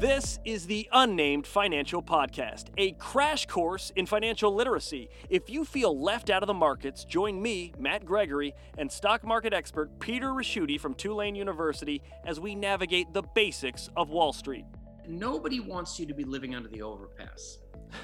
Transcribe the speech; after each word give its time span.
This 0.00 0.38
is 0.46 0.66
the 0.66 0.88
Unnamed 0.92 1.46
Financial 1.46 2.02
Podcast, 2.02 2.68
a 2.78 2.92
crash 2.92 3.44
course 3.44 3.92
in 3.96 4.06
financial 4.06 4.54
literacy. 4.54 5.10
If 5.28 5.50
you 5.50 5.62
feel 5.62 6.00
left 6.00 6.30
out 6.30 6.42
of 6.42 6.46
the 6.46 6.54
markets, 6.54 7.04
join 7.04 7.40
me, 7.42 7.74
Matt 7.78 8.06
Gregory, 8.06 8.54
and 8.78 8.90
stock 8.90 9.24
market 9.24 9.52
expert 9.52 9.90
Peter 10.00 10.28
Ricchiuti 10.28 10.80
from 10.80 10.94
Tulane 10.94 11.34
University 11.34 12.00
as 12.24 12.40
we 12.40 12.54
navigate 12.54 13.12
the 13.12 13.22
basics 13.34 13.90
of 13.94 14.08
Wall 14.08 14.32
Street. 14.32 14.64
Nobody 15.06 15.60
wants 15.60 16.00
you 16.00 16.06
to 16.06 16.14
be 16.14 16.24
living 16.24 16.54
under 16.54 16.70
the 16.70 16.80
overpass 16.80 17.58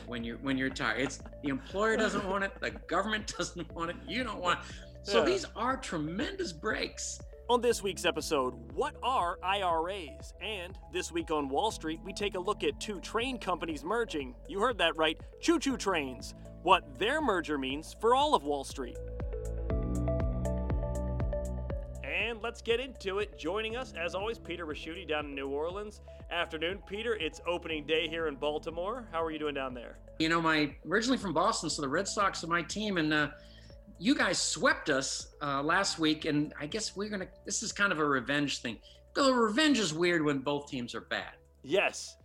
when 0.07 0.23
you're 0.23 0.37
when 0.39 0.59
you're 0.59 0.69
retired. 0.69 1.01
It's 1.01 1.23
the 1.43 1.49
employer 1.49 1.97
doesn't 1.97 2.29
want 2.29 2.45
it, 2.45 2.53
the 2.61 2.73
government 2.73 3.33
doesn't 3.39 3.73
want 3.75 3.89
it, 3.93 3.97
you 4.07 4.23
don't 4.23 4.43
want 4.43 4.59
it. 4.61 4.67
So 5.03 5.21
Yeah. 5.21 5.31
these 5.31 5.47
are 5.57 5.79
tremendous 5.79 6.53
breaks. 6.53 7.21
On 7.49 7.61
this 7.61 7.81
week's 7.81 8.05
episode, 8.05 8.55
what 8.75 8.97
are 9.05 9.39
IRAs? 9.41 10.35
And 10.41 10.77
this 10.93 11.13
week 11.13 11.31
on 11.31 11.49
Wall 11.49 11.71
Street, 11.71 12.01
we 12.05 12.13
take 12.13 12.35
a 12.35 12.41
look 12.41 12.65
at 12.65 12.81
two 12.81 12.99
train 12.99 13.39
companies 13.39 13.85
merging. 13.85 14.35
You 14.49 14.59
heard 14.59 14.79
that 14.79 14.97
right, 14.97 15.17
choo 15.41 15.61
choo 15.61 15.77
trains. 15.77 16.35
What 16.65 16.99
their 16.99 17.21
merger 17.21 17.57
means 17.57 17.95
for 18.01 18.17
all 18.17 18.35
of 18.35 18.43
Wall 18.43 18.65
Street. 18.65 18.97
And 22.03 22.43
let's 22.43 22.61
get 22.61 22.81
into 22.81 23.21
it. 23.21 23.39
Joining 23.39 23.77
us, 23.77 23.95
as 23.97 24.17
always, 24.17 24.41
Peter 24.41 24.67
Ricchiuti 24.67 25.07
down 25.07 25.27
in 25.27 25.35
New 25.37 25.47
Orleans. 25.47 26.01
Afternoon, 26.33 26.81
Peter. 26.85 27.15
It's 27.15 27.41
opening 27.47 27.87
day 27.87 28.09
here 28.09 28.27
in 28.27 28.35
Baltimore. 28.35 29.07
How 29.13 29.23
are 29.23 29.31
you 29.31 29.39
doing 29.39 29.55
down 29.55 29.73
there? 29.73 29.99
You 30.19 30.29
know, 30.29 30.43
my 30.43 30.75
originally 30.85 31.19
from 31.19 31.33
Boston, 31.33 31.71
so 31.71 31.81
the 31.81 31.89
Red 31.89 32.09
Sox 32.09 32.43
are 32.43 32.49
my 32.49 32.63
team, 32.63 32.99
and 32.99 33.13
uh, 33.13 33.29
you 33.99 34.15
guys 34.15 34.39
swept 34.41 34.91
us 34.91 35.35
uh, 35.43 35.63
last 35.63 35.99
week, 35.99 36.25
and 36.25 36.53
I 36.61 36.67
guess 36.67 36.97
we're 36.97 37.09
gonna. 37.09 37.29
This 37.45 37.63
is 37.63 37.73
kind 37.73 37.93
of 37.93 37.99
a 37.99 38.05
revenge 38.05 38.61
thing. 38.61 38.79
The 39.15 39.33
revenge 39.33 39.79
is 39.79 39.95
weird 39.95 40.25
when 40.25 40.39
both 40.39 40.69
teams 40.69 40.95
are 40.95 41.01
bad. 41.01 41.33
Yes. 41.63 42.17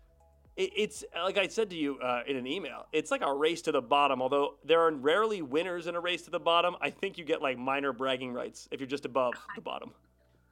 It, 0.57 0.71
it's 0.75 1.03
like 1.15 1.37
I 1.37 1.47
said 1.47 1.69
to 1.69 1.75
you 1.75 1.97
uh, 1.99 2.23
in 2.27 2.35
an 2.35 2.45
email, 2.45 2.87
it's 2.91 3.11
like 3.11 3.21
a 3.21 3.33
race 3.33 3.61
to 3.63 3.71
the 3.71 3.81
bottom. 3.81 4.21
Although 4.21 4.55
there 4.65 4.81
are 4.81 4.91
rarely 4.91 5.41
winners 5.41 5.87
in 5.87 5.95
a 5.95 5.99
race 5.99 6.23
to 6.23 6.31
the 6.31 6.39
bottom, 6.39 6.75
I 6.81 6.89
think 6.89 7.17
you 7.17 7.23
get 7.23 7.41
like 7.41 7.57
minor 7.57 7.93
bragging 7.93 8.33
rights 8.33 8.67
if 8.71 8.79
you're 8.79 8.87
just 8.87 9.05
above 9.05 9.33
the 9.55 9.61
bottom. 9.61 9.91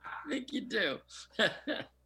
I 0.05 0.29
think 0.29 0.53
you 0.53 0.61
do. 0.61 0.97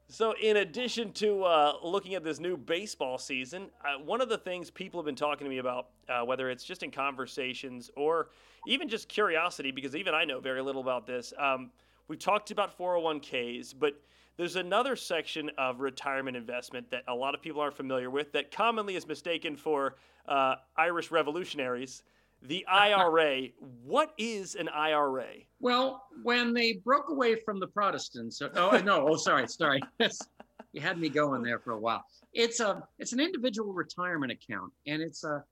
So, 0.09 0.35
in 0.39 0.57
addition 0.57 1.11
to 1.13 1.43
uh, 1.43 1.73
looking 1.81 2.13
at 2.13 2.23
this 2.23 2.39
new 2.39 2.55
baseball 2.55 3.17
season, 3.17 3.69
uh, 3.83 3.99
one 4.03 4.21
of 4.21 4.29
the 4.29 4.37
things 4.37 4.69
people 4.69 4.99
have 4.99 5.05
been 5.05 5.15
talking 5.15 5.45
to 5.45 5.49
me 5.49 5.57
about, 5.57 5.87
uh, 6.07 6.21
whether 6.23 6.51
it's 6.51 6.63
just 6.63 6.83
in 6.83 6.91
conversations 6.91 7.89
or 7.95 8.29
even 8.67 8.87
just 8.87 9.09
curiosity, 9.09 9.71
because 9.71 9.95
even 9.95 10.13
I 10.13 10.25
know 10.25 10.39
very 10.39 10.61
little 10.61 10.81
about 10.81 11.05
this, 11.05 11.33
um, 11.37 11.71
we 12.07 12.17
talked 12.17 12.51
about 12.51 12.77
401ks, 12.77 13.73
but 13.77 13.93
there's 14.37 14.55
another 14.55 14.95
section 14.95 15.51
of 15.57 15.79
retirement 15.79 16.35
investment 16.35 16.89
that 16.91 17.03
a 17.07 17.13
lot 17.13 17.35
of 17.35 17.41
people 17.41 17.61
aren't 17.61 17.75
familiar 17.75 18.09
with 18.09 18.31
that 18.33 18.51
commonly 18.51 18.95
is 18.95 19.07
mistaken 19.07 19.55
for 19.55 19.95
uh, 20.27 20.55
Irish 20.75 21.11
revolutionaries. 21.11 22.03
The 22.41 22.65
IRA. 22.71 23.47
what 23.83 24.13
is 24.17 24.55
an 24.55 24.69
IRA? 24.69 25.27
Well, 25.59 26.03
when 26.23 26.53
they 26.53 26.73
broke 26.83 27.09
away 27.09 27.35
from 27.35 27.59
the 27.59 27.67
Protestants, 27.67 28.41
uh, 28.41 28.49
oh 28.55 28.77
no, 28.79 29.07
oh 29.07 29.15
sorry, 29.15 29.47
sorry, 29.47 29.81
you 30.73 30.81
had 30.81 30.99
me 30.99 31.09
going 31.09 31.41
there 31.41 31.59
for 31.59 31.71
a 31.71 31.79
while. 31.79 32.03
It's 32.33 32.59
a 32.59 32.83
it's 32.99 33.13
an 33.13 33.19
individual 33.19 33.71
retirement 33.71 34.31
account, 34.31 34.73
and 34.87 35.01
it's 35.01 35.23
a 35.23 35.43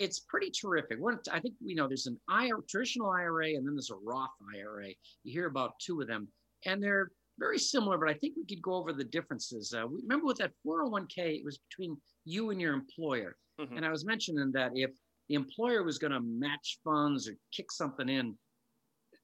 it's 0.00 0.20
pretty 0.20 0.50
terrific. 0.50 0.98
One, 0.98 1.18
I 1.30 1.38
think 1.40 1.54
we 1.64 1.74
know 1.74 1.86
there's 1.86 2.06
an 2.06 2.18
IRA, 2.26 2.62
traditional 2.68 3.10
IRA, 3.10 3.48
and 3.50 3.66
then 3.66 3.74
there's 3.74 3.90
a 3.90 3.96
Roth 3.96 4.30
IRA. 4.56 4.88
You 5.22 5.32
hear 5.32 5.46
about 5.46 5.74
two 5.78 6.00
of 6.00 6.08
them, 6.08 6.26
and 6.64 6.82
they're 6.82 7.12
very 7.38 7.58
similar, 7.58 7.98
but 7.98 8.08
I 8.08 8.14
think 8.14 8.34
we 8.36 8.46
could 8.46 8.62
go 8.62 8.74
over 8.74 8.94
the 8.94 9.04
differences. 9.04 9.74
Uh, 9.76 9.86
remember 9.86 10.26
with 10.26 10.38
that 10.38 10.52
401k, 10.66 11.36
it 11.38 11.44
was 11.44 11.58
between 11.68 12.00
you 12.24 12.50
and 12.50 12.60
your 12.60 12.72
employer, 12.72 13.36
Mhm. 13.60 13.76
and 13.76 13.84
I 13.84 13.90
was 13.90 14.06
mentioning 14.06 14.50
that 14.52 14.72
if 14.74 14.90
the 15.28 15.34
employer 15.34 15.82
was 15.82 15.98
going 15.98 16.12
to 16.12 16.20
match 16.20 16.80
funds 16.82 17.28
or 17.28 17.36
kick 17.52 17.70
something 17.70 18.08
in, 18.08 18.38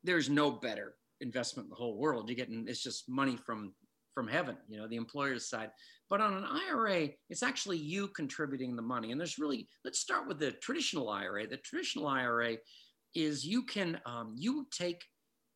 there's 0.04 0.28
no 0.28 0.50
better 0.52 0.98
investment 1.20 1.66
in 1.66 1.70
the 1.70 1.76
whole 1.76 1.96
world. 1.96 2.28
You're 2.28 2.36
getting 2.36 2.68
it's 2.68 2.82
just 2.82 3.08
money 3.08 3.38
from 3.38 3.74
from 4.16 4.26
heaven, 4.26 4.56
you 4.66 4.78
know, 4.78 4.88
the 4.88 4.96
employer's 4.96 5.46
side. 5.46 5.70
But 6.08 6.22
on 6.22 6.32
an 6.32 6.46
IRA, 6.70 7.10
it's 7.28 7.42
actually 7.42 7.76
you 7.76 8.08
contributing 8.08 8.74
the 8.74 8.80
money. 8.80 9.12
And 9.12 9.20
there's 9.20 9.38
really 9.38 9.68
let's 9.84 9.98
start 9.98 10.26
with 10.26 10.38
the 10.38 10.52
traditional 10.52 11.10
IRA. 11.10 11.46
The 11.46 11.58
traditional 11.58 12.08
IRA 12.08 12.56
is 13.14 13.44
you 13.44 13.62
can 13.62 14.00
um, 14.06 14.32
you 14.34 14.66
take 14.72 15.04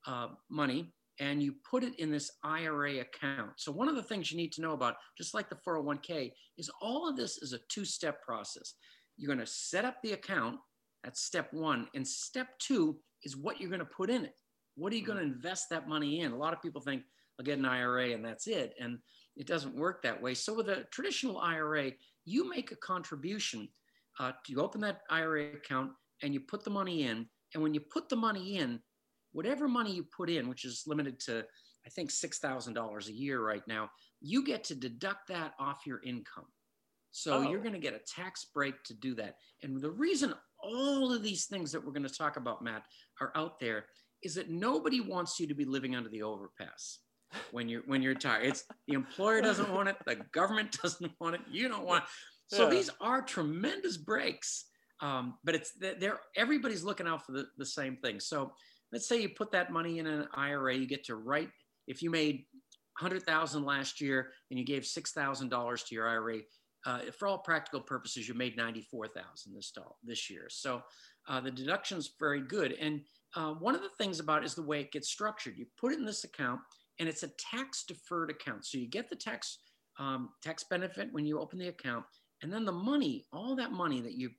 uh, 0.06 0.28
money 0.50 0.92
and 1.20 1.42
you 1.42 1.54
put 1.70 1.82
it 1.82 1.98
in 1.98 2.10
this 2.10 2.30
IRA 2.44 3.00
account. 3.00 3.52
So 3.56 3.72
one 3.72 3.88
of 3.88 3.96
the 3.96 4.02
things 4.02 4.30
you 4.30 4.36
need 4.36 4.52
to 4.52 4.60
know 4.60 4.72
about, 4.72 4.96
just 5.16 5.32
like 5.32 5.48
the 5.48 5.56
401k, 5.66 6.32
is 6.58 6.70
all 6.82 7.08
of 7.08 7.16
this 7.16 7.38
is 7.38 7.54
a 7.54 7.60
two-step 7.70 8.22
process. 8.22 8.74
You're 9.16 9.34
going 9.34 9.44
to 9.44 9.50
set 9.50 9.86
up 9.86 9.96
the 10.02 10.12
account. 10.12 10.58
That's 11.02 11.22
step 11.22 11.48
one. 11.52 11.88
And 11.94 12.06
step 12.06 12.48
two 12.58 12.98
is 13.24 13.38
what 13.38 13.58
you're 13.58 13.70
going 13.70 13.80
to 13.80 13.86
put 13.86 14.10
in 14.10 14.24
it. 14.24 14.34
What 14.76 14.92
are 14.92 14.96
you 14.96 15.04
going 15.04 15.18
to 15.18 15.24
invest 15.24 15.66
that 15.70 15.88
money 15.88 16.20
in? 16.20 16.32
A 16.32 16.36
lot 16.36 16.52
of 16.52 16.62
people 16.62 16.82
think 16.82 17.02
I'll 17.40 17.44
get 17.44 17.58
an 17.58 17.64
IRA 17.64 18.10
and 18.10 18.22
that's 18.22 18.46
it. 18.46 18.74
And 18.78 18.98
it 19.34 19.46
doesn't 19.46 19.74
work 19.74 20.02
that 20.02 20.20
way. 20.20 20.34
So 20.34 20.52
with 20.52 20.68
a 20.68 20.84
traditional 20.90 21.38
IRA, 21.38 21.92
you 22.26 22.46
make 22.50 22.70
a 22.70 22.76
contribution. 22.76 23.66
Uh, 24.18 24.32
you 24.46 24.60
open 24.60 24.82
that 24.82 25.00
IRA 25.08 25.54
account 25.54 25.92
and 26.22 26.34
you 26.34 26.40
put 26.40 26.64
the 26.64 26.70
money 26.70 27.04
in. 27.04 27.26
And 27.54 27.62
when 27.62 27.72
you 27.72 27.80
put 27.80 28.10
the 28.10 28.16
money 28.16 28.58
in, 28.58 28.78
whatever 29.32 29.68
money 29.68 29.90
you 29.90 30.04
put 30.14 30.28
in, 30.28 30.50
which 30.50 30.66
is 30.66 30.82
limited 30.86 31.18
to, 31.20 31.46
I 31.86 31.88
think, 31.88 32.10
$6,000 32.10 33.08
a 33.08 33.12
year 33.12 33.42
right 33.42 33.66
now, 33.66 33.88
you 34.20 34.44
get 34.44 34.62
to 34.64 34.74
deduct 34.74 35.28
that 35.28 35.54
off 35.58 35.86
your 35.86 36.02
income. 36.02 36.44
So 37.10 37.38
Oh. 37.38 37.50
you're 37.50 37.62
going 37.62 37.72
to 37.72 37.78
get 37.80 37.94
a 37.94 38.00
tax 38.00 38.44
break 38.52 38.84
to 38.84 38.92
do 38.92 39.14
that. 39.14 39.36
And 39.62 39.80
the 39.80 39.90
reason 39.90 40.34
all 40.62 41.10
of 41.10 41.22
these 41.22 41.46
things 41.46 41.72
that 41.72 41.82
we're 41.82 41.92
going 41.92 42.06
to 42.06 42.14
talk 42.14 42.36
about, 42.36 42.62
Matt, 42.62 42.84
are 43.22 43.32
out 43.34 43.58
there 43.58 43.86
is 44.22 44.34
that 44.34 44.50
nobody 44.50 45.00
wants 45.00 45.40
you 45.40 45.46
to 45.46 45.54
be 45.54 45.64
living 45.64 45.96
under 45.96 46.10
the 46.10 46.22
overpass 46.22 46.98
when 47.52 47.68
you're 47.68 47.82
when 47.86 48.02
you're 48.02 48.14
tired. 48.14 48.46
It's 48.46 48.64
the 48.86 48.94
employer 48.94 49.40
doesn't 49.40 49.72
want 49.72 49.88
it, 49.88 49.96
the 50.06 50.16
government 50.32 50.76
doesn't 50.82 51.12
want 51.20 51.34
it, 51.36 51.40
you 51.50 51.68
don't 51.68 51.84
want 51.84 52.04
it. 52.04 52.10
So 52.48 52.64
Yeah. 52.64 52.70
these 52.70 52.90
are 53.00 53.22
tremendous 53.22 53.96
breaks. 53.96 54.66
Um, 55.00 55.38
but 55.44 55.54
it's 55.54 55.72
they're 55.80 56.20
everybody's 56.36 56.82
looking 56.84 57.06
out 57.06 57.24
for 57.24 57.32
the, 57.32 57.46
the 57.56 57.64
same 57.66 57.96
thing. 57.96 58.20
So 58.20 58.52
let's 58.92 59.08
say 59.08 59.22
you 59.22 59.30
put 59.30 59.52
that 59.52 59.72
money 59.72 59.98
in 59.98 60.06
an 60.06 60.28
IRA, 60.34 60.74
you 60.74 60.86
get 60.86 61.04
to 61.04 61.16
write 61.16 61.48
if 61.86 62.02
you 62.02 62.10
made 62.10 62.44
100,000 63.00 63.64
last 63.64 64.00
year 64.00 64.30
and 64.50 64.58
you 64.58 64.64
gave 64.64 64.82
$6,000 64.82 65.86
to 65.86 65.94
your 65.94 66.06
IRA, 66.06 66.38
uh, 66.86 66.98
for 67.18 67.28
all 67.28 67.38
practical 67.38 67.80
purposes, 67.80 68.28
you 68.28 68.34
made 68.34 68.56
94,000 68.56 69.54
this 69.54 69.70
doll- 69.70 69.96
this 70.04 70.28
year. 70.28 70.46
So 70.50 70.82
uh, 71.28 71.40
the 71.40 71.50
deduction's 71.50 72.10
very 72.20 72.42
good. 72.42 72.72
And 72.72 73.00
uh, 73.34 73.52
one 73.54 73.74
of 73.74 73.80
the 73.82 73.88
things 73.98 74.20
about 74.20 74.42
it 74.42 74.46
is 74.46 74.54
the 74.54 74.62
way 74.62 74.80
it 74.80 74.92
gets 74.92 75.08
structured. 75.08 75.56
You 75.56 75.66
put 75.80 75.92
it 75.92 75.98
in 75.98 76.04
this 76.04 76.24
account, 76.24 76.60
and 77.00 77.08
it's 77.08 77.22
a 77.22 77.30
tax 77.38 77.84
deferred 77.88 78.30
account. 78.30 78.64
So 78.64 78.78
you 78.78 78.86
get 78.86 79.08
the 79.08 79.16
tax 79.16 79.58
um, 79.98 80.30
tax 80.42 80.64
benefit 80.64 81.08
when 81.10 81.26
you 81.26 81.40
open 81.40 81.58
the 81.58 81.68
account, 81.68 82.04
and 82.42 82.52
then 82.52 82.64
the 82.64 82.72
money, 82.72 83.26
all 83.32 83.56
that 83.56 83.72
money 83.72 84.00
that 84.00 84.12
you, 84.12 84.30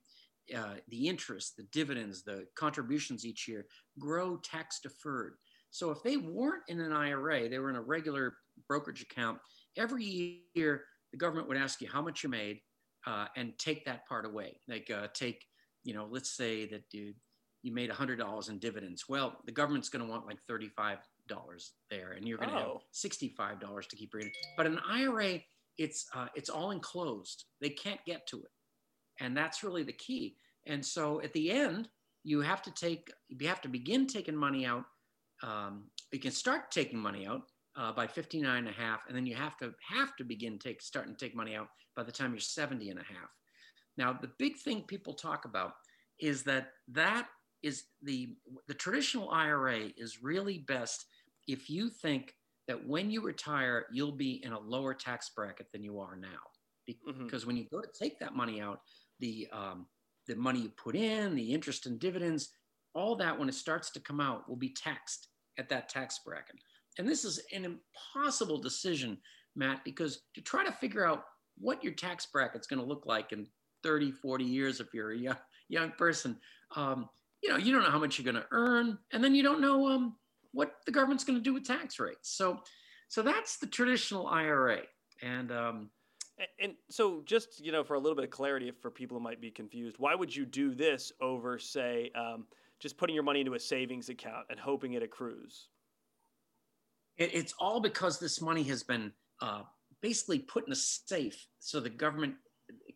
uh, 0.56 0.74
the 0.88 1.08
interest, 1.08 1.56
the 1.56 1.66
dividends, 1.72 2.22
the 2.22 2.46
contributions 2.56 3.26
each 3.26 3.46
year 3.46 3.66
grow 3.98 4.38
tax 4.38 4.80
deferred. 4.80 5.34
So 5.70 5.90
if 5.90 6.02
they 6.02 6.16
weren't 6.16 6.62
in 6.68 6.80
an 6.80 6.92
IRA, 6.92 7.48
they 7.48 7.58
were 7.58 7.70
in 7.70 7.76
a 7.76 7.82
regular 7.82 8.34
brokerage 8.68 9.02
account. 9.02 9.38
Every 9.76 10.44
year, 10.54 10.84
the 11.12 11.18
government 11.18 11.48
would 11.48 11.56
ask 11.56 11.80
you 11.80 11.88
how 11.90 12.02
much 12.02 12.22
you 12.22 12.28
made 12.28 12.60
uh, 13.06 13.26
and 13.36 13.58
take 13.58 13.84
that 13.84 14.06
part 14.06 14.26
away. 14.26 14.60
Like 14.68 14.90
uh, 14.90 15.08
take, 15.14 15.44
you 15.84 15.94
know, 15.94 16.08
let's 16.10 16.36
say 16.36 16.66
that 16.66 16.84
you 16.92 17.14
you 17.62 17.72
made 17.72 17.90
$100 17.90 18.50
in 18.50 18.58
dividends. 18.58 19.04
Well, 19.08 19.38
the 19.46 19.52
government's 19.52 19.88
going 19.88 20.04
to 20.04 20.10
want 20.10 20.26
like 20.26 20.38
$35 20.50 20.96
there, 21.28 22.12
and 22.12 22.26
you're 22.26 22.38
going 22.38 22.50
to 22.50 22.56
Oh. 22.56 22.72
have 22.82 22.82
$65 22.92 23.88
to 23.88 23.96
keep 23.96 24.12
reading. 24.14 24.32
But 24.56 24.66
an 24.66 24.78
IRA, 24.80 25.40
it's 25.78 26.06
uh, 26.14 26.28
it's 26.34 26.50
all 26.50 26.70
enclosed. 26.70 27.44
They 27.60 27.70
can't 27.70 28.04
get 28.04 28.26
to 28.28 28.42
it, 28.42 28.50
and 29.20 29.36
that's 29.36 29.62
really 29.62 29.82
the 29.84 29.92
key. 29.94 30.36
And 30.66 30.84
so 30.84 31.20
at 31.22 31.32
the 31.32 31.50
end, 31.50 31.88
you 32.24 32.40
have 32.40 32.62
to 32.62 32.70
take 32.70 33.10
you 33.28 33.48
have 33.48 33.60
to 33.62 33.68
begin 33.68 34.06
taking 34.06 34.36
money 34.36 34.66
out. 34.66 34.84
Um, 35.42 35.90
you 36.12 36.20
can 36.20 36.30
start 36.32 36.70
taking 36.70 36.98
money 36.98 37.26
out 37.26 37.42
uh, 37.76 37.92
by 37.92 38.06
59 38.06 38.58
and 38.58 38.68
a 38.68 38.72
half, 38.72 39.00
and 39.08 39.16
then 39.16 39.26
you 39.26 39.34
have 39.34 39.56
to 39.58 39.74
have 39.88 40.14
to 40.16 40.24
begin 40.24 40.58
take 40.58 40.82
starting 40.82 41.16
to 41.16 41.24
take 41.24 41.34
money 41.34 41.56
out 41.56 41.68
by 41.96 42.02
the 42.02 42.12
time 42.12 42.32
you're 42.32 42.40
70 42.40 42.90
and 42.90 43.00
a 43.00 43.04
half. 43.04 43.30
Now, 43.96 44.12
the 44.12 44.30
big 44.38 44.58
thing 44.58 44.82
people 44.82 45.14
talk 45.14 45.44
about 45.44 45.72
is 46.18 46.42
that 46.44 46.72
that 46.88 47.28
is 47.62 47.84
the 48.02 48.36
the 48.66 48.74
traditional 48.74 49.30
IRA 49.30 49.90
is 49.96 50.22
really 50.22 50.58
best 50.58 51.06
if 51.48 51.68
you 51.70 51.88
think 51.90 52.34
that 52.68 52.86
when 52.86 53.10
you 53.10 53.20
retire 53.22 53.86
you'll 53.92 54.12
be 54.12 54.42
in 54.44 54.52
a 54.52 54.58
lower 54.58 54.94
tax 54.94 55.30
bracket 55.34 55.66
than 55.72 55.82
you 55.82 55.98
are 56.00 56.16
now 56.16 56.40
Mhm. 56.88 57.24
because 57.24 57.46
when 57.46 57.56
you 57.56 57.66
go 57.70 57.80
to 57.80 57.88
take 57.96 58.18
that 58.18 58.34
money 58.34 58.60
out 58.60 58.80
the 59.20 59.48
um, 59.52 59.86
the 60.26 60.34
money 60.36 60.60
you 60.60 60.70
put 60.70 60.96
in 60.96 61.34
the 61.34 61.52
interest 61.52 61.86
and 61.86 61.98
dividends 62.00 62.50
all 62.94 63.16
that 63.16 63.38
when 63.38 63.48
it 63.48 63.54
starts 63.54 63.90
to 63.90 64.00
come 64.00 64.20
out 64.20 64.48
will 64.48 64.56
be 64.56 64.74
taxed 64.74 65.28
at 65.58 65.68
that 65.68 65.88
tax 65.88 66.18
bracket 66.24 66.56
and 66.98 67.08
this 67.08 67.24
is 67.24 67.40
an 67.52 67.64
impossible 67.64 68.58
decision 68.58 69.20
matt 69.54 69.84
because 69.84 70.22
to 70.34 70.40
try 70.40 70.64
to 70.64 70.72
figure 70.72 71.04
out 71.06 71.24
what 71.58 71.82
your 71.84 71.92
tax 71.92 72.26
bracket's 72.26 72.66
going 72.66 72.80
to 72.80 72.86
look 72.86 73.04
like 73.06 73.32
in 73.32 73.46
30, 73.82 74.10
40 74.12 74.44
years 74.44 74.80
if 74.80 74.94
you're 74.94 75.12
a 75.12 75.18
young, 75.18 75.36
young 75.68 75.90
person. 75.92 76.40
Um, 76.76 77.08
you 77.42 77.48
know, 77.48 77.56
you 77.56 77.72
don't 77.72 77.82
know 77.82 77.90
how 77.90 77.98
much 77.98 78.18
you're 78.18 78.30
going 78.30 78.42
to 78.42 78.48
earn, 78.52 78.98
and 79.12 79.22
then 79.22 79.34
you 79.34 79.42
don't 79.42 79.60
know 79.60 79.88
um, 79.88 80.16
what 80.52 80.76
the 80.86 80.92
government's 80.92 81.24
going 81.24 81.38
to 81.38 81.42
do 81.42 81.52
with 81.52 81.66
tax 81.66 81.98
rates. 81.98 82.36
So, 82.36 82.60
so 83.08 83.22
that's 83.22 83.58
the 83.58 83.66
traditional 83.66 84.26
IRA. 84.28 84.80
And 85.22 85.50
um, 85.52 85.90
and, 86.60 86.74
so, 86.90 87.22
just 87.24 87.64
you 87.64 87.72
know, 87.72 87.84
for 87.84 87.94
a 87.94 87.98
little 87.98 88.16
bit 88.16 88.24
of 88.24 88.30
clarity, 88.30 88.70
for 88.80 88.90
people 88.90 89.18
who 89.18 89.22
might 89.22 89.40
be 89.40 89.50
confused, 89.50 89.96
why 89.98 90.14
would 90.14 90.34
you 90.34 90.44
do 90.44 90.74
this 90.74 91.12
over, 91.20 91.58
say, 91.58 92.10
um, 92.14 92.46
just 92.80 92.96
putting 92.96 93.14
your 93.14 93.24
money 93.24 93.40
into 93.40 93.54
a 93.54 93.60
savings 93.60 94.08
account 94.08 94.46
and 94.50 94.58
hoping 94.58 94.94
it 94.94 95.02
accrues? 95.02 95.68
It, 97.18 97.34
it's 97.34 97.54
all 97.58 97.80
because 97.80 98.18
this 98.18 98.40
money 98.40 98.62
has 98.64 98.82
been 98.82 99.12
uh, 99.40 99.62
basically 100.00 100.38
put 100.38 100.66
in 100.66 100.72
a 100.72 100.76
safe, 100.76 101.46
so 101.58 101.80
the 101.80 101.90
government 101.90 102.34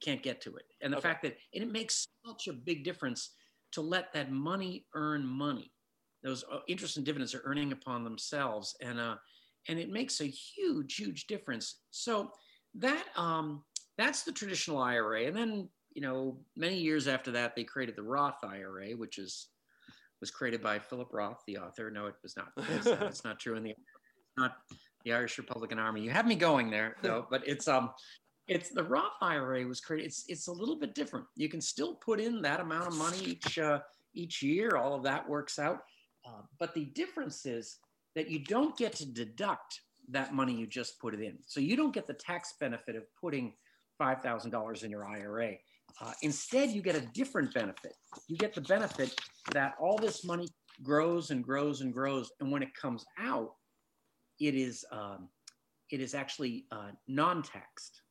can't 0.00 0.22
get 0.22 0.40
to 0.42 0.56
it. 0.56 0.64
And 0.80 0.92
the 0.92 0.98
okay. 0.98 1.08
fact 1.08 1.22
that 1.22 1.36
and 1.54 1.62
it 1.62 1.70
makes 1.70 2.06
such 2.26 2.48
a 2.48 2.52
big 2.52 2.84
difference 2.84 3.30
to 3.72 3.80
let 3.80 4.12
that 4.12 4.30
money 4.30 4.86
earn 4.94 5.26
money. 5.26 5.72
Those 6.22 6.44
uh, 6.50 6.58
interest 6.68 6.96
and 6.96 7.06
dividends 7.06 7.34
are 7.34 7.42
earning 7.44 7.72
upon 7.72 8.04
themselves, 8.04 8.74
and 8.80 8.98
uh, 8.98 9.16
and 9.68 9.78
it 9.78 9.90
makes 9.90 10.20
a 10.20 10.24
huge, 10.24 10.96
huge 10.96 11.26
difference. 11.26 11.80
So 11.90 12.30
that 12.74 13.04
um, 13.16 13.62
that's 13.98 14.22
the 14.22 14.32
traditional 14.32 14.78
IRA, 14.78 15.24
and 15.24 15.36
then 15.36 15.68
you 15.92 16.02
know 16.02 16.38
many 16.56 16.78
years 16.78 17.06
after 17.08 17.30
that 17.32 17.54
they 17.54 17.64
created 17.64 17.96
the 17.96 18.02
Roth 18.02 18.42
IRA, 18.42 18.90
which 18.90 19.18
is 19.18 19.48
was 20.20 20.30
created 20.30 20.62
by 20.62 20.78
Philip 20.78 21.08
Roth, 21.12 21.42
the 21.46 21.58
author. 21.58 21.90
No, 21.90 22.06
it 22.06 22.14
was 22.22 22.36
not. 22.36 22.48
It's, 22.70 22.86
uh, 22.86 22.98
it's 23.02 23.24
not 23.24 23.38
true 23.38 23.56
in 23.56 23.62
the 23.62 23.74
not 24.36 24.56
the 25.04 25.12
Irish 25.12 25.38
Republican 25.38 25.78
Army. 25.78 26.02
You 26.02 26.10
have 26.10 26.26
me 26.26 26.34
going 26.34 26.70
there 26.70 26.96
though, 27.02 27.26
but 27.30 27.46
it's 27.46 27.68
um 27.68 27.90
it's 28.48 28.70
the 28.70 28.84
Roth 28.84 29.12
IRA 29.20 29.66
was 29.66 29.80
created. 29.80 30.06
It's 30.06 30.24
it's 30.28 30.46
a 30.46 30.52
little 30.52 30.78
bit 30.78 30.94
different. 30.94 31.26
You 31.36 31.48
can 31.48 31.60
still 31.60 31.94
put 31.94 32.20
in 32.20 32.40
that 32.42 32.60
amount 32.60 32.86
of 32.86 32.96
money 32.96 33.18
each 33.18 33.58
uh, 33.58 33.80
each 34.14 34.42
year. 34.42 34.76
All 34.76 34.94
of 34.94 35.02
that 35.02 35.28
works 35.28 35.58
out, 35.58 35.80
uh, 36.26 36.42
but 36.58 36.74
the 36.74 36.86
difference 36.86 37.44
is 37.44 37.78
that 38.14 38.30
you 38.30 38.38
don't 38.38 38.76
get 38.76 38.94
to 38.96 39.06
deduct 39.06 39.80
that 40.08 40.32
money 40.32 40.54
you 40.54 40.66
just 40.66 41.00
put 41.00 41.12
it 41.12 41.20
in. 41.20 41.36
So 41.46 41.60
you 41.60 41.76
don't 41.76 41.92
get 41.92 42.06
the 42.06 42.14
tax 42.14 42.54
benefit 42.60 42.94
of 42.94 43.02
putting 43.20 43.52
five 43.98 44.22
thousand 44.22 44.52
dollars 44.52 44.84
in 44.84 44.90
your 44.90 45.06
IRA. 45.06 45.54
Uh, 46.00 46.12
instead, 46.22 46.70
you 46.70 46.82
get 46.82 46.94
a 46.94 47.00
different 47.00 47.52
benefit. 47.54 47.94
You 48.28 48.36
get 48.36 48.54
the 48.54 48.60
benefit 48.60 49.18
that 49.52 49.74
all 49.80 49.96
this 49.96 50.24
money 50.24 50.48
grows 50.82 51.30
and 51.30 51.42
grows 51.42 51.80
and 51.80 51.92
grows, 51.92 52.30
and 52.40 52.52
when 52.52 52.62
it 52.62 52.74
comes 52.74 53.04
out, 53.18 53.54
it 54.38 54.54
is 54.54 54.84
um, 54.92 55.28
it 55.90 56.00
is 56.00 56.14
actually 56.14 56.66
uh, 56.70 56.90
non-taxed. 57.08 58.02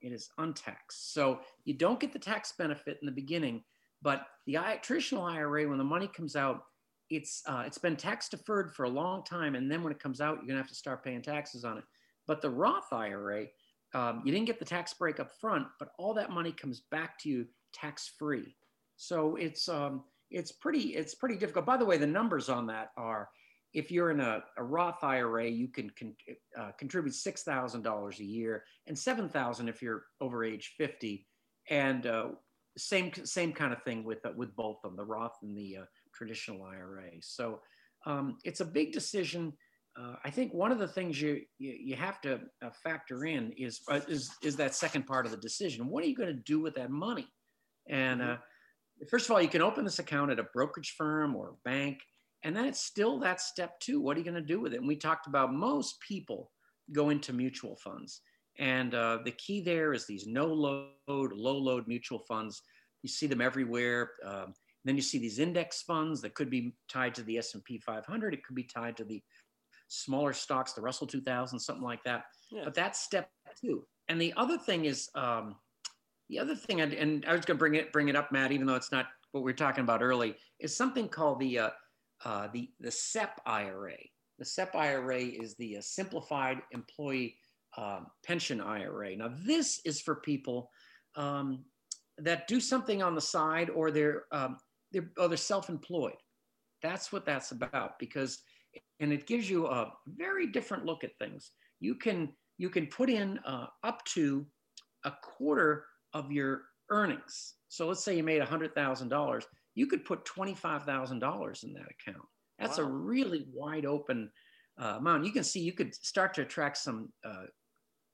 It 0.00 0.12
is 0.12 0.30
untaxed. 0.38 1.12
So 1.12 1.40
you 1.64 1.74
don't 1.74 2.00
get 2.00 2.12
the 2.12 2.18
tax 2.18 2.52
benefit 2.56 2.98
in 3.00 3.06
the 3.06 3.12
beginning, 3.12 3.62
but 4.02 4.26
the 4.46 4.58
traditional 4.82 5.24
IRA, 5.24 5.68
when 5.68 5.78
the 5.78 5.84
money 5.84 6.08
comes 6.08 6.36
out, 6.36 6.64
it's 7.10 7.42
uh, 7.46 7.64
it's 7.66 7.78
been 7.78 7.96
tax 7.96 8.28
deferred 8.28 8.72
for 8.72 8.84
a 8.84 8.88
long 8.88 9.24
time, 9.24 9.56
and 9.56 9.70
then 9.70 9.82
when 9.82 9.92
it 9.92 9.98
comes 9.98 10.20
out, 10.20 10.36
you're 10.36 10.46
gonna 10.46 10.60
have 10.60 10.68
to 10.68 10.74
start 10.74 11.04
paying 11.04 11.22
taxes 11.22 11.64
on 11.64 11.76
it. 11.76 11.84
But 12.26 12.40
the 12.40 12.50
Roth 12.50 12.92
IRA, 12.92 13.46
um, 13.94 14.22
you 14.24 14.32
didn't 14.32 14.46
get 14.46 14.60
the 14.60 14.64
tax 14.64 14.94
break 14.94 15.18
up 15.18 15.32
front, 15.40 15.66
but 15.78 15.90
all 15.98 16.14
that 16.14 16.30
money 16.30 16.52
comes 16.52 16.82
back 16.90 17.18
to 17.20 17.28
you 17.28 17.46
tax 17.72 18.12
free. 18.16 18.54
So 18.96 19.36
it's 19.36 19.68
um, 19.68 20.04
it's 20.30 20.52
pretty 20.52 20.94
it's 20.94 21.14
pretty 21.14 21.36
difficult. 21.36 21.66
By 21.66 21.76
the 21.76 21.84
way, 21.84 21.98
the 21.98 22.06
numbers 22.06 22.48
on 22.48 22.66
that 22.68 22.92
are 22.96 23.28
if 23.72 23.90
you're 23.90 24.10
in 24.10 24.20
a, 24.20 24.42
a 24.56 24.62
Roth 24.62 25.02
IRA, 25.04 25.48
you 25.48 25.68
can 25.68 25.90
con- 25.98 26.16
uh, 26.58 26.70
contribute 26.78 27.14
six 27.14 27.42
thousand 27.42 27.82
dollars 27.82 28.18
a 28.20 28.24
year, 28.24 28.64
and 28.86 28.98
seven 28.98 29.28
thousand 29.28 29.68
if 29.68 29.80
you're 29.80 30.04
over 30.20 30.44
age 30.44 30.74
fifty, 30.76 31.26
and 31.68 32.06
uh, 32.06 32.28
same 32.76 33.12
same 33.24 33.52
kind 33.52 33.72
of 33.72 33.82
thing 33.82 34.04
with 34.04 34.24
uh, 34.26 34.32
with 34.36 34.54
both 34.56 34.78
of 34.84 34.90
them, 34.90 34.96
the 34.96 35.04
Roth 35.04 35.36
and 35.42 35.56
the 35.56 35.78
uh, 35.78 35.84
traditional 36.14 36.64
IRA. 36.64 37.10
So 37.20 37.60
um, 38.06 38.38
it's 38.44 38.60
a 38.60 38.64
big 38.64 38.92
decision. 38.92 39.52
Uh, 40.00 40.14
I 40.24 40.30
think 40.30 40.54
one 40.54 40.72
of 40.72 40.78
the 40.78 40.88
things 40.88 41.20
you 41.20 41.42
you, 41.58 41.76
you 41.80 41.96
have 41.96 42.20
to 42.22 42.40
uh, 42.62 42.70
factor 42.82 43.24
in 43.24 43.52
is 43.52 43.80
is 44.08 44.30
is 44.42 44.56
that 44.56 44.74
second 44.74 45.06
part 45.06 45.26
of 45.26 45.32
the 45.32 45.38
decision. 45.38 45.88
What 45.88 46.02
are 46.02 46.08
you 46.08 46.16
going 46.16 46.34
to 46.34 46.42
do 46.42 46.60
with 46.60 46.74
that 46.74 46.90
money? 46.90 47.28
And 47.88 48.20
mm-hmm. 48.20 49.04
first 49.08 49.26
of 49.26 49.32
all, 49.32 49.40
you 49.42 49.48
can 49.48 49.62
open 49.62 49.84
this 49.84 50.00
account 50.00 50.32
at 50.32 50.38
a 50.40 50.44
brokerage 50.54 50.94
firm 50.96 51.36
or 51.36 51.50
a 51.50 51.68
bank 51.68 52.00
and 52.42 52.56
then 52.56 52.64
it's 52.64 52.80
still 52.80 53.18
that 53.20 53.40
step 53.40 53.78
two. 53.80 54.00
What 54.00 54.16
are 54.16 54.20
you 54.20 54.24
going 54.24 54.34
to 54.34 54.40
do 54.40 54.60
with 54.60 54.72
it? 54.72 54.78
And 54.78 54.88
we 54.88 54.96
talked 54.96 55.26
about 55.26 55.52
most 55.52 56.00
people 56.00 56.50
go 56.92 57.10
into 57.10 57.32
mutual 57.32 57.76
funds. 57.76 58.22
And 58.58 58.94
uh, 58.94 59.18
the 59.24 59.32
key 59.32 59.60
there 59.60 59.92
is 59.92 60.06
these 60.06 60.26
no 60.26 60.46
load, 60.46 60.88
low 61.06 61.56
load 61.56 61.86
mutual 61.86 62.20
funds. 62.20 62.62
You 63.02 63.08
see 63.08 63.26
them 63.26 63.40
everywhere. 63.40 64.12
Um, 64.24 64.54
then 64.84 64.96
you 64.96 65.02
see 65.02 65.18
these 65.18 65.38
index 65.38 65.82
funds 65.82 66.20
that 66.22 66.34
could 66.34 66.50
be 66.50 66.74
tied 66.90 67.14
to 67.16 67.22
the 67.22 67.38
S&P 67.38 67.78
500. 67.78 68.34
It 68.34 68.44
could 68.44 68.56
be 68.56 68.64
tied 68.64 68.96
to 68.96 69.04
the 69.04 69.22
smaller 69.88 70.32
stocks, 70.32 70.72
the 70.72 70.80
Russell 70.80 71.06
2000, 71.06 71.58
something 71.58 71.84
like 71.84 72.02
that. 72.04 72.24
Yeah. 72.50 72.62
But 72.64 72.74
that's 72.74 73.00
step 73.00 73.30
two. 73.60 73.84
And 74.08 74.20
the 74.20 74.32
other 74.36 74.56
thing 74.56 74.86
is, 74.86 75.08
um, 75.14 75.56
the 76.30 76.38
other 76.38 76.54
thing, 76.54 76.80
and, 76.80 76.92
and 76.92 77.24
I 77.26 77.32
was 77.32 77.44
going 77.44 77.56
to 77.56 77.58
bring 77.58 77.74
it 77.74 77.92
bring 77.92 78.08
it 78.08 78.16
up, 78.16 78.32
Matt, 78.32 78.52
even 78.52 78.66
though 78.66 78.76
it's 78.76 78.92
not 78.92 79.06
what 79.32 79.42
we 79.42 79.50
are 79.50 79.54
talking 79.54 79.84
about 79.84 80.02
early, 80.02 80.36
is 80.60 80.76
something 80.76 81.08
called 81.08 81.40
the 81.40 81.58
uh, 81.58 81.70
uh, 82.24 82.48
the, 82.52 82.70
the 82.80 82.90
SEP 82.90 83.40
IRA. 83.46 83.96
The 84.38 84.44
SEP 84.44 84.74
IRA 84.74 85.20
is 85.20 85.54
the 85.56 85.78
uh, 85.78 85.80
Simplified 85.80 86.58
Employee 86.72 87.36
um, 87.76 88.06
Pension 88.24 88.60
IRA. 88.60 89.16
Now, 89.16 89.32
this 89.44 89.80
is 89.84 90.00
for 90.00 90.16
people 90.16 90.70
um, 91.16 91.64
that 92.18 92.48
do 92.48 92.60
something 92.60 93.02
on 93.02 93.14
the 93.14 93.20
side 93.20 93.70
or 93.70 93.90
they're, 93.90 94.24
um, 94.32 94.58
they're, 94.92 95.10
or 95.18 95.28
they're 95.28 95.36
self-employed. 95.36 96.16
That's 96.82 97.12
what 97.12 97.26
that's 97.26 97.52
about 97.52 97.98
because, 97.98 98.38
and 99.00 99.12
it 99.12 99.26
gives 99.26 99.48
you 99.48 99.66
a 99.66 99.92
very 100.06 100.46
different 100.46 100.84
look 100.84 101.04
at 101.04 101.16
things. 101.18 101.52
You 101.80 101.94
can, 101.94 102.30
you 102.58 102.70
can 102.70 102.86
put 102.86 103.10
in 103.10 103.38
uh, 103.46 103.66
up 103.84 104.04
to 104.06 104.46
a 105.04 105.12
quarter 105.22 105.84
of 106.12 106.32
your 106.32 106.62
earnings. 106.90 107.54
So 107.68 107.86
let's 107.88 108.04
say 108.04 108.16
you 108.16 108.22
made 108.22 108.42
$100,000 108.42 109.42
you 109.74 109.86
could 109.86 110.04
put 110.04 110.24
$25,000 110.24 111.64
in 111.64 111.72
that 111.74 111.82
account. 111.82 112.26
That's 112.58 112.78
wow. 112.78 112.84
a 112.84 112.88
really 112.88 113.46
wide 113.52 113.86
open 113.86 114.30
uh, 114.80 114.96
amount. 114.98 115.24
You 115.24 115.32
can 115.32 115.44
see 115.44 115.60
you 115.60 115.72
could 115.72 115.94
start 115.94 116.34
to 116.34 116.42
attract 116.42 116.78
some, 116.78 117.12
uh, 117.24 117.44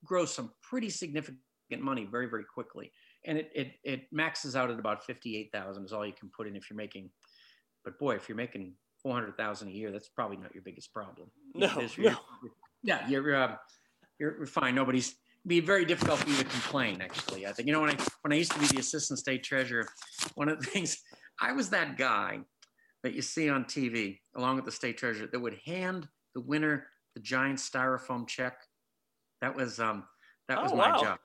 grow 0.05 0.25
some 0.25 0.51
pretty 0.61 0.89
significant 0.89 1.39
money 1.79 2.07
very, 2.09 2.27
very 2.27 2.45
quickly. 2.45 2.91
And 3.25 3.37
it, 3.37 3.51
it, 3.53 3.71
it 3.83 4.01
maxes 4.11 4.55
out 4.55 4.69
at 4.69 4.79
about 4.79 5.05
58,000 5.05 5.83
is 5.83 5.91
all 5.91 6.05
you 6.05 6.13
can 6.13 6.29
put 6.35 6.47
in 6.47 6.55
if 6.55 6.69
you're 6.69 6.77
making, 6.77 7.09
but 7.83 7.99
boy, 7.99 8.15
if 8.15 8.29
you're 8.29 8.37
making 8.37 8.73
400,000 9.01 9.67
a 9.67 9.71
year, 9.71 9.91
that's 9.91 10.09
probably 10.09 10.37
not 10.37 10.53
your 10.53 10.63
biggest 10.63 10.93
problem. 10.93 11.29
No, 11.55 11.69
you're, 11.97 12.11
no. 12.11 12.17
Yeah, 12.83 13.07
you're, 13.09 13.35
uh, 13.35 13.55
you're 14.19 14.45
fine. 14.45 14.75
Nobody's, 14.75 15.15
be 15.47 15.61
very 15.61 15.85
difficult 15.85 16.19
for 16.19 16.29
you 16.29 16.35
to 16.37 16.43
complain. 16.43 17.01
Actually, 17.01 17.47
I 17.47 17.53
think 17.53 17.67
you 17.67 17.73
know 17.73 17.79
when 17.79 17.91
I 17.91 17.97
when 18.21 18.33
I 18.33 18.35
used 18.35 18.51
to 18.51 18.59
be 18.59 18.67
the 18.67 18.79
assistant 18.79 19.17
state 19.17 19.43
treasurer, 19.43 19.87
one 20.35 20.49
of 20.49 20.59
the 20.59 20.65
things 20.65 21.01
I 21.39 21.51
was 21.53 21.69
that 21.69 21.97
guy 21.97 22.39
that 23.03 23.13
you 23.13 23.21
see 23.21 23.49
on 23.49 23.65
TV, 23.65 24.19
along 24.35 24.55
with 24.57 24.65
the 24.65 24.71
state 24.71 24.97
treasurer, 24.97 25.27
that 25.31 25.39
would 25.39 25.59
hand 25.65 26.07
the 26.33 26.41
winner 26.41 26.87
the 27.17 27.23
giant 27.23 27.57
styrofoam 27.57 28.27
check. 28.27 28.59
That 29.41 29.55
was 29.55 29.79
um, 29.79 30.03
that 30.47 30.61
was 30.61 30.71
oh, 30.71 30.75
my 30.75 30.91
wow. 30.91 31.01
job. 31.01 31.19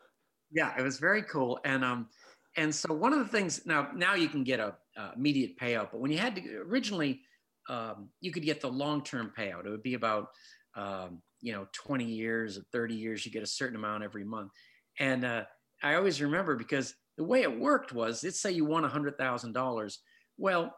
Yeah, 0.51 0.73
it 0.79 0.83
was 0.83 0.99
very 0.99 1.23
cool. 1.23 1.59
And 1.65 1.85
um, 1.85 2.09
and 2.57 2.75
so 2.75 2.93
one 2.95 3.13
of 3.13 3.19
the 3.19 3.27
things 3.27 3.67
now 3.67 3.89
now 3.95 4.15
you 4.15 4.29
can 4.29 4.43
get 4.43 4.59
a 4.59 4.75
uh, 4.97 5.11
immediate 5.17 5.59
payout, 5.59 5.91
but 5.91 6.01
when 6.01 6.11
you 6.11 6.19
had 6.19 6.37
to 6.37 6.57
originally, 6.67 7.21
um, 7.69 8.09
you 8.21 8.31
could 8.31 8.43
get 8.43 8.61
the 8.61 8.69
long 8.69 9.03
term 9.03 9.33
payout. 9.37 9.67
It 9.67 9.71
would 9.71 9.83
be 9.83 9.95
about 9.95 10.29
um, 10.77 11.23
you 11.43 11.53
know 11.53 11.67
20 11.73 12.05
years 12.05 12.57
or 12.57 12.63
30 12.73 12.95
years. 12.95 13.27
You 13.27 13.33
get 13.33 13.43
a 13.43 13.47
certain 13.47 13.77
amount 13.77 14.03
every 14.03 14.25
month. 14.25 14.51
And 14.99 15.25
uh, 15.25 15.45
I 15.83 15.95
always 15.95 16.23
remember 16.23 16.57
because 16.57 16.95
the 17.17 17.25
way 17.25 17.43
it 17.43 17.59
worked 17.61 17.93
was, 17.93 18.25
let's 18.25 18.41
say 18.41 18.53
you 18.53 18.65
won 18.65 18.85
$100,000. 18.85 19.97
Well, 20.39 20.75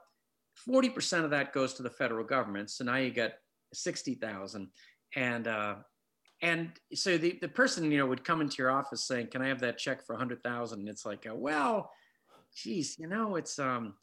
40% 0.69 1.25
of 1.25 1.31
that 1.31 1.53
goes 1.53 1.75
to 1.75 1.83
the 1.83 1.91
federal 1.91 2.25
government. 2.25 2.71
So 2.71 2.85
now 2.85 2.97
you 2.97 3.11
get 3.11 3.39
60,000. 3.73 4.69
And, 5.17 5.49
uh, 5.49 5.77
and 6.43 6.73
so 6.95 7.17
the, 7.17 7.39
the 7.41 7.49
person, 7.49 7.91
you 7.91 7.99
know, 7.99 8.07
would 8.07 8.25
come 8.25 8.41
into 8.41 8.57
your 8.59 8.71
office 8.71 9.07
saying, 9.07 9.29
can 9.29 9.43
I 9.43 9.49
have 9.49 9.61
that 9.61 9.79
check 9.79 10.05
for 10.05 10.15
100,000? 10.15 10.81
And 10.81 10.89
it's 10.89 11.07
like, 11.07 11.27
uh, 11.29 11.35
well, 11.35 11.91
geez, 12.55 12.99
you 12.99 13.07
know, 13.07 13.37
it's, 13.37 13.59
um, 13.59 13.95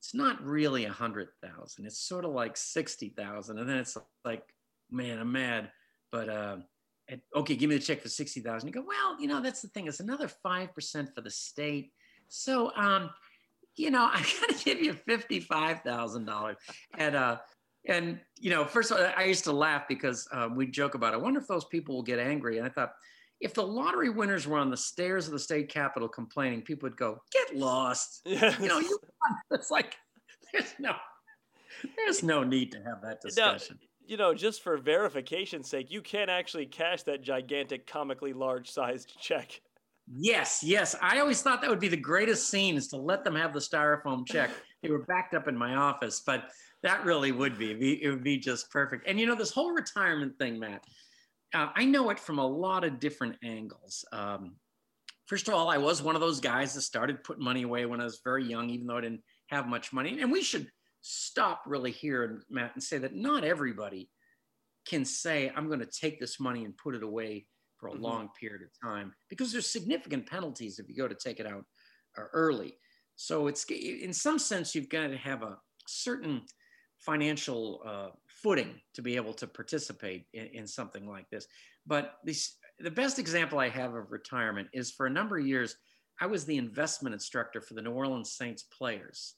it's 0.00 0.14
not 0.14 0.42
really 0.44 0.84
a 0.84 0.92
hundred 0.92 1.28
thousand. 1.42 1.86
It's 1.86 1.98
sort 1.98 2.26
of 2.26 2.32
like 2.32 2.56
60,000. 2.56 3.58
And 3.58 3.68
then 3.68 3.78
it's 3.78 3.96
like, 4.24 4.42
man, 4.90 5.18
I'm 5.18 5.32
mad. 5.32 5.70
But, 6.12 6.28
uh, 6.28 6.56
and, 7.08 7.20
okay, 7.34 7.54
give 7.54 7.68
me 7.68 7.76
the 7.76 7.82
check 7.82 8.00
for 8.00 8.08
60,000. 8.08 8.66
You 8.66 8.72
go, 8.72 8.84
well, 8.86 9.20
you 9.20 9.28
know, 9.28 9.40
that's 9.40 9.62
the 9.62 9.68
thing. 9.68 9.86
It's 9.86 10.00
another 10.00 10.28
5% 10.28 11.14
for 11.14 11.20
the 11.20 11.30
state. 11.30 11.92
So, 12.28 12.72
um, 12.76 13.10
you 13.76 13.90
know, 13.90 14.04
I 14.12 14.24
got 14.40 14.56
to 14.56 14.64
give 14.64 14.80
you 14.80 14.94
$55,000. 15.08 16.56
And, 16.98 17.16
uh, 17.16 17.38
and, 17.86 18.18
you 18.38 18.50
know, 18.50 18.64
first 18.64 18.90
of 18.90 18.98
all, 18.98 19.10
I 19.16 19.24
used 19.24 19.44
to 19.44 19.52
laugh 19.52 19.84
because 19.88 20.26
uh, 20.32 20.48
we 20.54 20.66
joke 20.66 20.94
about, 20.94 21.12
I 21.12 21.18
wonder 21.18 21.40
if 21.40 21.46
those 21.46 21.66
people 21.66 21.96
will 21.96 22.02
get 22.02 22.18
angry. 22.18 22.58
And 22.58 22.66
I 22.66 22.70
thought, 22.70 22.92
if 23.40 23.52
the 23.52 23.66
lottery 23.66 24.08
winners 24.08 24.46
were 24.46 24.58
on 24.58 24.70
the 24.70 24.76
stairs 24.76 25.26
of 25.26 25.32
the 25.32 25.38
state 25.38 25.68
capitol 25.68 26.08
complaining, 26.08 26.62
people 26.62 26.88
would 26.88 26.96
go, 26.96 27.20
"Get 27.30 27.54
lost." 27.54 28.22
Yes. 28.26 28.58
You 28.58 28.68
know, 28.68 28.78
you, 28.78 28.98
it's 29.50 29.70
like 29.70 29.96
there's 30.52 30.72
no 30.78 30.94
there's 31.96 32.22
no 32.22 32.42
need 32.42 32.72
to 32.72 32.78
have 32.78 33.02
that 33.02 33.20
discussion. 33.20 33.78
Now, 33.80 33.86
you 34.06 34.16
know, 34.16 34.34
just 34.34 34.62
for 34.62 34.76
verification's 34.76 35.68
sake, 35.68 35.90
you 35.90 36.02
can 36.02 36.28
actually 36.28 36.66
cash 36.66 37.02
that 37.04 37.22
gigantic, 37.22 37.86
comically 37.86 38.32
large-sized 38.32 39.14
check. 39.20 39.60
Yes, 40.12 40.62
yes. 40.62 40.94
I 41.00 41.20
always 41.20 41.40
thought 41.40 41.62
that 41.62 41.70
would 41.70 41.80
be 41.80 41.88
the 41.88 41.96
greatest 41.96 42.50
scene 42.50 42.76
is 42.76 42.88
to 42.88 42.96
let 42.96 43.24
them 43.24 43.34
have 43.34 43.54
the 43.54 43.60
styrofoam 43.60 44.26
check. 44.26 44.50
they 44.82 44.90
were 44.90 45.04
backed 45.04 45.34
up 45.34 45.48
in 45.48 45.56
my 45.56 45.76
office, 45.76 46.22
but 46.26 46.50
that 46.82 47.04
really 47.06 47.32
would 47.32 47.58
be 47.58 48.02
it 48.02 48.10
would 48.10 48.22
be 48.22 48.36
just 48.36 48.70
perfect. 48.70 49.08
And 49.08 49.18
you 49.18 49.24
know, 49.24 49.34
this 49.34 49.50
whole 49.50 49.72
retirement 49.72 50.38
thing, 50.38 50.58
Matt, 50.58 50.84
uh, 51.54 51.68
I 51.74 51.86
know 51.86 52.10
it 52.10 52.20
from 52.20 52.38
a 52.38 52.46
lot 52.46 52.84
of 52.84 53.00
different 53.00 53.36
angles. 53.42 54.04
Um, 54.12 54.56
first 55.26 55.48
of 55.48 55.54
all, 55.54 55.70
I 55.70 55.78
was 55.78 56.02
one 56.02 56.14
of 56.14 56.20
those 56.20 56.40
guys 56.40 56.74
that 56.74 56.82
started 56.82 57.24
putting 57.24 57.42
money 57.42 57.62
away 57.62 57.86
when 57.86 58.02
I 58.02 58.04
was 58.04 58.20
very 58.22 58.44
young, 58.44 58.68
even 58.68 58.86
though 58.86 58.98
I 58.98 59.00
didn't 59.00 59.22
have 59.46 59.66
much 59.66 59.90
money. 59.90 60.20
And 60.20 60.30
we 60.30 60.42
should 60.42 60.68
stop 61.06 61.64
really 61.66 61.90
here, 61.90 62.42
Matt, 62.48 62.72
and 62.74 62.82
say 62.82 62.96
that 62.96 63.14
not 63.14 63.44
everybody 63.44 64.08
can 64.86 65.04
say, 65.04 65.52
I'm 65.54 65.66
going 65.66 65.80
to 65.80 65.86
take 65.86 66.18
this 66.18 66.40
money 66.40 66.64
and 66.64 66.74
put 66.76 66.94
it 66.94 67.02
away 67.02 67.46
for 67.76 67.88
a 67.88 67.92
mm-hmm. 67.92 68.02
long 68.02 68.28
period 68.40 68.62
of 68.62 68.68
time 68.82 69.12
because 69.28 69.52
there's 69.52 69.70
significant 69.70 70.26
penalties 70.26 70.78
if 70.78 70.88
you 70.88 70.96
go 70.96 71.06
to 71.06 71.14
take 71.14 71.40
it 71.40 71.46
out 71.46 71.64
uh, 72.16 72.22
early. 72.32 72.78
So 73.16 73.48
it's 73.48 73.64
in 73.70 74.14
some 74.14 74.38
sense, 74.38 74.74
you've 74.74 74.88
got 74.88 75.08
to 75.08 75.16
have 75.18 75.42
a 75.42 75.58
certain 75.86 76.42
financial 76.98 77.82
uh, 77.86 78.08
footing 78.26 78.80
to 78.94 79.02
be 79.02 79.16
able 79.16 79.34
to 79.34 79.46
participate 79.46 80.24
in, 80.32 80.46
in 80.54 80.66
something 80.66 81.06
like 81.06 81.28
this. 81.28 81.46
But 81.86 82.14
this, 82.24 82.56
the 82.78 82.90
best 82.90 83.18
example 83.18 83.58
I 83.58 83.68
have 83.68 83.94
of 83.94 84.10
retirement 84.10 84.68
is 84.72 84.90
for 84.90 85.04
a 85.04 85.10
number 85.10 85.36
of 85.36 85.46
years, 85.46 85.76
I 86.18 86.26
was 86.26 86.46
the 86.46 86.56
investment 86.56 87.12
instructor 87.12 87.60
for 87.60 87.74
the 87.74 87.82
New 87.82 87.92
Orleans 87.92 88.32
Saints 88.32 88.62
players. 88.62 89.34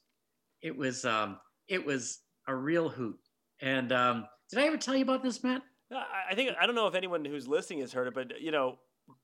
It 0.61 0.75
was 0.75 1.03
um, 1.03 1.37
it 1.67 1.85
was 1.85 2.19
a 2.47 2.55
real 2.55 2.89
hoot. 2.89 3.19
And 3.61 3.91
um, 3.91 4.25
did 4.49 4.59
I 4.59 4.67
ever 4.67 4.77
tell 4.77 4.95
you 4.95 5.03
about 5.03 5.23
this, 5.23 5.43
Matt? 5.43 5.61
I 5.91 6.35
think 6.35 6.51
I 6.59 6.65
don't 6.65 6.75
know 6.75 6.87
if 6.87 6.95
anyone 6.95 7.23
who's 7.23 7.47
listening 7.47 7.79
has 7.79 7.93
heard 7.93 8.07
it, 8.07 8.13
but 8.13 8.41
you 8.41 8.51
know, 8.51 8.77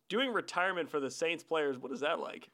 doing 0.09 0.31
retirement 0.31 0.89
for 0.89 1.00
the 1.00 1.12
Saints 1.12 1.43
players, 1.43 1.77
what 1.77 1.91
is 1.91 2.00
that 2.00 2.19
like? 2.19 2.50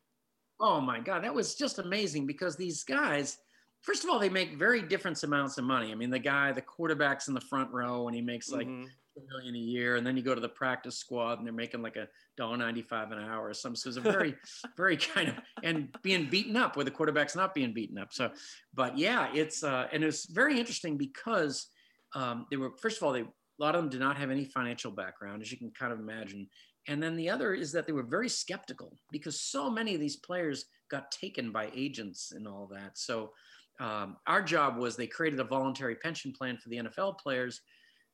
Oh 0.60 0.82
my 0.82 1.00
God, 1.00 1.24
that 1.24 1.34
was 1.34 1.56
just 1.56 1.80
amazing 1.80 2.26
because 2.26 2.56
these 2.56 2.84
guys, 2.84 3.38
first 3.82 4.04
of 4.04 4.10
all, 4.10 4.20
they 4.20 4.30
make 4.30 4.58
very 4.58 4.82
different 4.82 5.22
amounts 5.24 5.58
of 5.58 5.64
money. 5.64 5.92
I 5.92 5.96
mean, 5.96 6.10
the 6.10 6.20
guy, 6.20 6.52
the 6.52 6.62
quarterback's 6.62 7.28
in 7.28 7.34
the 7.34 7.42
front 7.42 7.72
row, 7.72 8.08
and 8.08 8.16
he 8.16 8.22
makes 8.22 8.50
like 8.50 8.68
mm-hmm. 8.68 8.86
A 9.18 9.34
million 9.34 9.56
a 9.56 9.60
year, 9.60 9.96
and 9.96 10.06
then 10.06 10.16
you 10.16 10.24
go 10.24 10.36
to 10.36 10.42
the 10.42 10.50
practice 10.50 10.98
squad, 10.98 11.38
and 11.38 11.46
they're 11.46 11.54
making 11.54 11.82
like 11.82 11.96
a 11.96 12.08
dollar 12.38 12.58
ninety-five 12.58 13.12
an 13.12 13.20
hour 13.20 13.48
or 13.48 13.54
something. 13.54 13.76
So 13.76 13.90
it's 13.90 13.98
a 13.98 14.02
very, 14.02 14.36
very 14.78 14.98
kind 14.98 15.30
of 15.30 15.36
and 15.64 15.90
being 16.02 16.30
beaten 16.30 16.56
up 16.56 16.76
where 16.76 16.86
the 16.86 16.92
quarterback's 16.92 17.36
not 17.36 17.54
being 17.54 17.74
beaten 17.74 17.98
up. 17.98 18.10
So, 18.12 18.32
but 18.74 18.98
yeah, 18.98 19.30
it's 19.34 19.64
uh, 19.64 19.88
and 19.92 20.04
it's 20.04 20.30
very 20.30 20.60
interesting 20.60 20.98
because 20.98 21.68
um, 22.16 22.46
they 22.50 22.58
were 22.58 22.72
first 22.82 22.98
of 22.98 23.04
all 23.04 23.14
they 23.14 23.22
a 23.22 23.64
lot 23.64 23.76
of 23.76 23.82
them 23.82 23.90
did 23.90 24.00
not 24.00 24.18
have 24.18 24.32
any 24.32 24.46
financial 24.46 24.92
background, 24.92 25.42
as 25.42 25.52
you 25.52 25.58
can 25.58 25.72
kind 25.72 25.92
of 25.92 26.00
imagine. 26.00 26.48
And 26.88 27.04
then 27.04 27.16
the 27.16 27.30
other 27.30 27.54
is 27.54 27.72
that 27.74 27.86
they 27.86 27.94
were 27.94 28.04
very 28.04 28.30
skeptical 28.30 28.98
because 29.12 29.42
so 29.42 29.70
many 29.70 29.94
of 29.94 30.00
these 30.00 30.16
players 30.16 30.66
got 30.90 31.12
taken 31.12 31.52
by 31.52 31.70
agents 31.76 32.32
and 32.32 32.48
all 32.48 32.70
that. 32.72 32.98
So 32.98 33.32
um, 33.80 34.18
our 34.28 34.42
job 34.42 34.78
was 34.78 34.96
they 34.96 35.08
created 35.08 35.40
a 35.40 35.44
voluntary 35.44 35.96
pension 35.96 36.32
plan 36.32 36.58
for 36.58 36.70
the 36.70 36.78
NFL 36.78 37.20
players. 37.20 37.62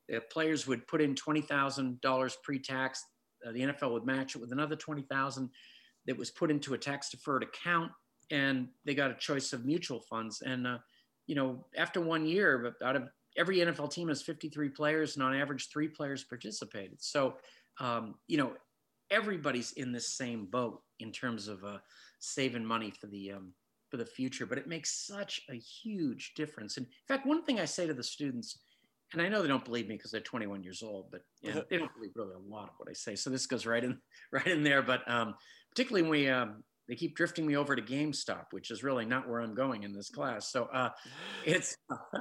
The 0.10 0.22
players 0.32 0.68
would 0.68 0.88
put 0.88 1.02
in 1.02 1.16
twenty 1.16 1.42
thousand 1.42 2.02
dollars 2.02 2.38
pre-tax. 2.44 3.04
Uh, 3.46 3.52
the 3.52 3.62
NFL 3.62 3.92
would 3.92 4.06
match 4.06 4.36
it 4.36 4.42
with 4.42 4.52
another 4.52 4.76
twenty 4.76 5.04
thousand 5.04 5.50
that 6.08 6.18
was 6.18 6.30
put 6.30 6.52
into 6.52 6.74
a 6.76 6.78
tax-deferred 6.78 7.44
account, 7.44 7.92
and 8.32 8.68
they 8.86 8.94
got 8.94 9.12
a 9.12 9.16
choice 9.16 9.54
of 9.54 9.66
mutual 9.66 10.00
funds. 10.02 10.42
And 10.42 10.68
uh, 10.68 10.78
you 11.28 11.36
know, 11.36 11.66
after 11.76 12.02
one 12.02 12.26
year, 12.26 12.76
out 12.84 12.96
of 12.96 13.10
every 13.38 13.58
NFL 13.58 13.92
team 13.92 14.10
has 14.10 14.22
53 14.22 14.70
players, 14.70 15.16
and 15.16 15.24
on 15.24 15.36
average, 15.36 15.70
three 15.70 15.88
players 15.88 16.24
participated. 16.24 17.02
So, 17.02 17.36
um, 17.80 18.16
you 18.28 18.38
know, 18.38 18.54
everybody's 19.12 19.74
in 19.74 19.92
this 19.92 20.10
same 20.10 20.46
boat 20.46 20.82
in 21.00 21.12
terms 21.12 21.48
of 21.48 21.64
uh, 21.64 21.78
saving 22.20 22.66
money 22.66 22.92
for 22.92 23.08
the 23.08 23.34
um, 23.34 23.54
for 23.90 23.98
the 23.98 24.06
future. 24.06 24.46
But 24.46 24.58
it 24.58 24.68
makes 24.68 25.06
such 25.06 25.42
a 25.50 25.56
huge 25.56 26.34
difference. 26.36 26.78
And 26.78 26.86
in 26.86 27.16
fact, 27.16 27.28
one 27.28 27.44
thing 27.44 27.60
I 27.60 27.66
say 27.66 27.88
to 27.88 27.94
the 27.94 28.04
students, 28.04 28.60
and 29.16 29.26
I 29.26 29.30
know 29.30 29.42
they 29.42 29.48
don't 29.48 29.64
believe 29.64 29.88
me 29.88 29.96
because 29.96 30.12
they're 30.12 30.20
21 30.20 30.62
years 30.62 30.84
old, 30.84 31.08
but 31.10 31.22
yeah, 31.42 31.62
they 31.70 31.78
don't 31.78 31.94
believe 31.96 32.12
really 32.16 32.36
a 32.36 32.54
lot 32.54 32.66
of 32.66 32.76
what 32.78 32.90
I 32.90 32.94
say. 32.94 33.16
So 33.16 33.30
this 33.30 33.48
goes 33.48 33.66
right 33.66 33.84
in 33.84 33.98
right 34.32 34.48
in 34.48 34.62
there. 34.62 34.82
But 34.82 35.10
um, 35.10 35.36
particularly 35.72 36.02
when 36.02 36.12
we 36.12 36.28
um, 36.28 36.64
they 36.90 36.96
keep 36.96 37.16
drifting 37.16 37.46
me 37.46 37.56
over 37.56 37.76
to 37.76 37.82
GameStop, 37.82 38.48
which 38.52 38.72
is 38.72 38.84
really 38.84 39.06
not 39.06 39.28
where 39.28 39.40
I'm 39.40 39.56
going 39.56 39.84
in 39.84 39.94
this 39.94 40.10
class. 40.10 40.52
So 40.52 40.66
uh, 40.66 40.90
it's, 41.46 41.78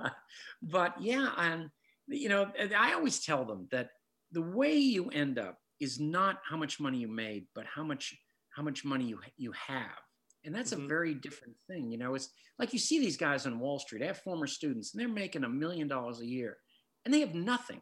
but 0.62 0.94
yeah, 1.00 1.30
and 1.36 1.68
you 2.06 2.28
know, 2.28 2.46
I 2.76 2.92
always 2.92 3.24
tell 3.24 3.44
them 3.44 3.66
that 3.72 3.90
the 4.30 4.42
way 4.42 4.76
you 4.76 5.10
end 5.10 5.38
up 5.38 5.58
is 5.80 5.98
not 5.98 6.38
how 6.48 6.56
much 6.56 6.78
money 6.78 6.98
you 6.98 7.08
made, 7.08 7.46
but 7.54 7.66
how 7.66 7.82
much 7.82 8.14
how 8.56 8.62
much 8.62 8.84
money 8.84 9.06
you 9.06 9.18
you 9.36 9.52
have, 9.52 9.98
and 10.44 10.54
that's 10.54 10.72
mm-hmm. 10.72 10.84
a 10.84 10.88
very 10.88 11.14
different 11.14 11.54
thing. 11.68 11.90
You 11.90 11.98
know, 11.98 12.14
it's 12.14 12.28
like 12.58 12.72
you 12.72 12.78
see 12.78 13.00
these 13.00 13.16
guys 13.16 13.46
on 13.46 13.58
Wall 13.58 13.80
Street. 13.80 14.02
I 14.02 14.06
have 14.06 14.18
former 14.18 14.46
students, 14.46 14.94
and 14.94 15.00
they're 15.00 15.08
making 15.08 15.42
a 15.42 15.48
million 15.48 15.88
dollars 15.88 16.20
a 16.20 16.26
year, 16.26 16.58
and 17.04 17.12
they 17.12 17.20
have 17.20 17.34
nothing. 17.34 17.80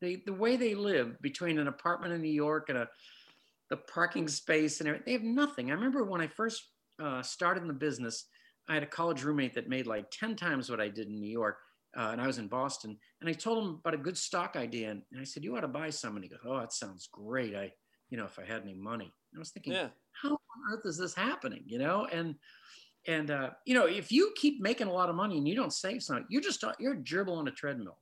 They, 0.00 0.22
the 0.24 0.32
way 0.32 0.56
they 0.56 0.74
live 0.74 1.20
between 1.20 1.58
an 1.58 1.68
apartment 1.68 2.14
in 2.14 2.22
New 2.22 2.32
York 2.32 2.68
and 2.68 2.78
a 2.78 2.88
the 3.70 3.76
parking 3.76 4.28
space 4.28 4.80
and 4.80 4.88
everything. 4.88 5.04
They 5.06 5.12
have 5.12 5.22
nothing. 5.22 5.70
I 5.70 5.74
remember 5.74 6.04
when 6.04 6.20
I 6.20 6.26
first 6.26 6.68
uh, 7.02 7.22
started 7.22 7.62
in 7.62 7.68
the 7.68 7.74
business, 7.74 8.26
I 8.68 8.74
had 8.74 8.82
a 8.82 8.86
college 8.86 9.22
roommate 9.22 9.54
that 9.54 9.68
made 9.68 9.86
like 9.86 10.10
10 10.10 10.36
times 10.36 10.68
what 10.68 10.80
I 10.80 10.88
did 10.88 11.06
in 11.08 11.18
New 11.18 11.30
York. 11.30 11.56
Uh, 11.96 12.10
and 12.12 12.20
I 12.20 12.26
was 12.26 12.38
in 12.38 12.46
Boston. 12.46 12.96
And 13.20 13.30
I 13.30 13.32
told 13.32 13.64
him 13.64 13.80
about 13.80 13.94
a 13.94 14.02
good 14.02 14.18
stock 14.18 14.54
idea. 14.56 14.90
And 14.90 15.02
I 15.18 15.24
said, 15.24 15.42
You 15.42 15.56
ought 15.56 15.62
to 15.62 15.68
buy 15.68 15.90
some. 15.90 16.16
And 16.16 16.24
he 16.24 16.30
goes, 16.30 16.40
Oh, 16.44 16.58
that 16.58 16.72
sounds 16.72 17.08
great. 17.10 17.56
I, 17.56 17.72
you 18.10 18.18
know, 18.18 18.24
if 18.24 18.38
I 18.38 18.44
had 18.44 18.62
any 18.62 18.74
money. 18.74 19.12
And 19.32 19.38
I 19.38 19.40
was 19.40 19.50
thinking, 19.50 19.72
yeah. 19.72 19.88
How 20.20 20.30
on 20.30 20.38
earth 20.72 20.82
is 20.84 20.98
this 20.98 21.14
happening? 21.14 21.62
You 21.66 21.78
know, 21.78 22.06
and, 22.12 22.34
and, 23.06 23.30
uh, 23.30 23.50
you 23.64 23.74
know, 23.74 23.86
if 23.86 24.12
you 24.12 24.32
keep 24.36 24.60
making 24.60 24.88
a 24.88 24.92
lot 24.92 25.08
of 25.08 25.14
money 25.14 25.38
and 25.38 25.48
you 25.48 25.54
don't 25.54 25.72
save 25.72 26.02
some, 26.02 26.26
you're 26.28 26.42
just, 26.42 26.62
you're 26.78 26.94
a 26.94 26.98
gerbil 26.98 27.36
on 27.36 27.48
a 27.48 27.52
treadmill. 27.52 27.98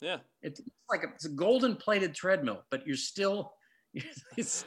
Yeah. 0.00 0.18
It's 0.42 0.60
like 0.88 1.04
a, 1.04 1.08
it's 1.14 1.26
a 1.26 1.30
golden 1.30 1.76
plated 1.76 2.14
treadmill, 2.14 2.62
but 2.70 2.86
you're 2.86 2.96
still, 2.96 3.52
it's, 4.36 4.64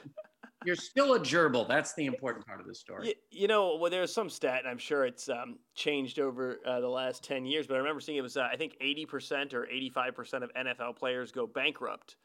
you're 0.66 0.76
still 0.76 1.16
a 1.16 1.20
gerbil. 1.20 1.68
That's 1.68 1.94
the 1.96 2.06
important 2.06 2.46
part 2.46 2.60
of 2.60 2.68
the 2.68 2.76
story. 2.76 3.08
You, 3.08 3.14
you 3.32 3.48
know, 3.48 3.78
well, 3.78 3.92
there's 3.92 4.14
some 4.14 4.30
stat, 4.30 4.60
and 4.60 4.68
I'm 4.68 4.78
sure 4.78 5.06
it's 5.06 5.28
um, 5.30 5.58
changed 5.76 6.20
over 6.20 6.60
uh, 6.66 6.80
the 6.80 6.88
last 6.88 7.24
10 7.24 7.46
years, 7.46 7.68
but 7.68 7.76
I 7.76 7.78
remember 7.78 8.00
seeing 8.00 8.18
it 8.18 8.22
was, 8.22 8.38
uh, 8.38 8.48
I 8.52 8.56
think, 8.56 8.78
80% 8.82 9.54
or 9.54 9.68
85% 9.72 10.44
of 10.44 10.54
NFL 10.54 10.96
players 10.96 11.32
go 11.32 11.48
bankrupt. 11.48 12.16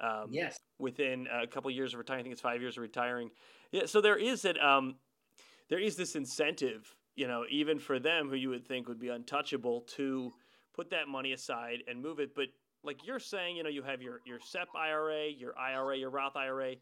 Um, 0.00 0.26
yes. 0.30 0.58
Within 0.80 1.28
a 1.32 1.46
couple 1.46 1.70
of 1.70 1.76
years 1.76 1.92
of 1.92 1.98
retiring, 1.98 2.20
I 2.20 2.22
think 2.24 2.32
it's 2.32 2.42
five 2.42 2.60
years 2.60 2.76
of 2.76 2.82
retiring. 2.82 3.30
Yeah. 3.70 3.86
So 3.86 4.00
there 4.00 4.16
is 4.16 4.42
that. 4.42 4.62
Um, 4.62 4.96
there 5.68 5.78
is 5.78 5.96
this 5.96 6.14
incentive, 6.14 6.94
you 7.16 7.26
know, 7.26 7.44
even 7.50 7.78
for 7.78 7.98
them 7.98 8.28
who 8.28 8.36
you 8.36 8.50
would 8.50 8.66
think 8.66 8.88
would 8.88 8.98
be 8.98 9.08
untouchable 9.08 9.82
to 9.96 10.32
put 10.74 10.90
that 10.90 11.08
money 11.08 11.32
aside 11.32 11.82
and 11.88 12.02
move 12.02 12.18
it. 12.18 12.34
But 12.34 12.46
like 12.82 13.06
you're 13.06 13.18
saying, 13.18 13.56
you 13.56 13.62
know, 13.62 13.70
you 13.70 13.82
have 13.82 14.02
your 14.02 14.20
your 14.26 14.38
SEP 14.40 14.68
IRA, 14.76 15.28
your 15.28 15.58
IRA, 15.58 15.96
your 15.96 16.10
Roth 16.10 16.36
IRA. 16.36 16.74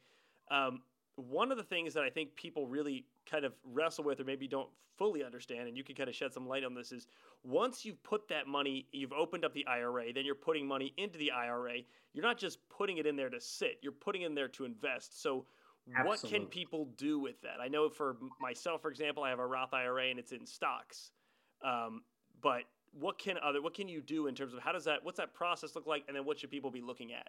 Um, 0.50 0.82
one 1.16 1.52
of 1.52 1.58
the 1.58 1.64
things 1.64 1.94
that 1.94 2.02
I 2.02 2.10
think 2.10 2.34
people 2.36 2.66
really 2.66 3.04
kind 3.30 3.44
of 3.44 3.52
wrestle 3.64 4.04
with 4.04 4.20
or 4.20 4.24
maybe 4.24 4.48
don't 4.48 4.68
fully 4.96 5.24
understand, 5.24 5.68
and 5.68 5.76
you 5.76 5.84
can 5.84 5.94
kind 5.94 6.08
of 6.08 6.14
shed 6.14 6.32
some 6.32 6.46
light 6.46 6.64
on 6.64 6.74
this, 6.74 6.92
is 6.92 7.06
once 7.42 7.84
you've 7.84 8.02
put 8.02 8.28
that 8.28 8.46
money, 8.46 8.86
you've 8.92 9.12
opened 9.12 9.44
up 9.44 9.52
the 9.52 9.66
IRA, 9.66 10.12
then 10.12 10.24
you're 10.24 10.34
putting 10.34 10.66
money 10.66 10.92
into 10.96 11.18
the 11.18 11.30
IRA. 11.30 11.78
You're 12.12 12.24
not 12.24 12.38
just 12.38 12.58
putting 12.68 12.98
it 12.98 13.06
in 13.06 13.16
there 13.16 13.30
to 13.30 13.40
sit, 13.40 13.78
you're 13.82 13.92
putting 13.92 14.22
it 14.22 14.26
in 14.26 14.34
there 14.34 14.48
to 14.48 14.64
invest. 14.64 15.22
So, 15.22 15.44
Absolutely. 15.96 16.08
what 16.08 16.22
can 16.22 16.46
people 16.46 16.88
do 16.96 17.18
with 17.18 17.40
that? 17.42 17.60
I 17.60 17.66
know 17.66 17.88
for 17.88 18.16
myself, 18.40 18.82
for 18.82 18.90
example, 18.90 19.24
I 19.24 19.30
have 19.30 19.40
a 19.40 19.46
Roth 19.46 19.74
IRA 19.74 20.10
and 20.10 20.18
it's 20.18 20.30
in 20.30 20.46
stocks. 20.46 21.10
Um, 21.64 22.02
but 22.40 22.62
what 22.98 23.18
can 23.18 23.36
other 23.42 23.62
what 23.62 23.74
can 23.74 23.88
you 23.88 24.00
do 24.00 24.26
in 24.26 24.34
terms 24.34 24.52
of 24.52 24.60
how 24.60 24.72
does 24.72 24.84
that 24.84 25.02
what's 25.02 25.18
that 25.18 25.32
process 25.32 25.74
look 25.74 25.86
like 25.86 26.04
and 26.08 26.16
then 26.16 26.24
what 26.24 26.38
should 26.38 26.50
people 26.50 26.70
be 26.70 26.82
looking 26.82 27.12
at 27.12 27.28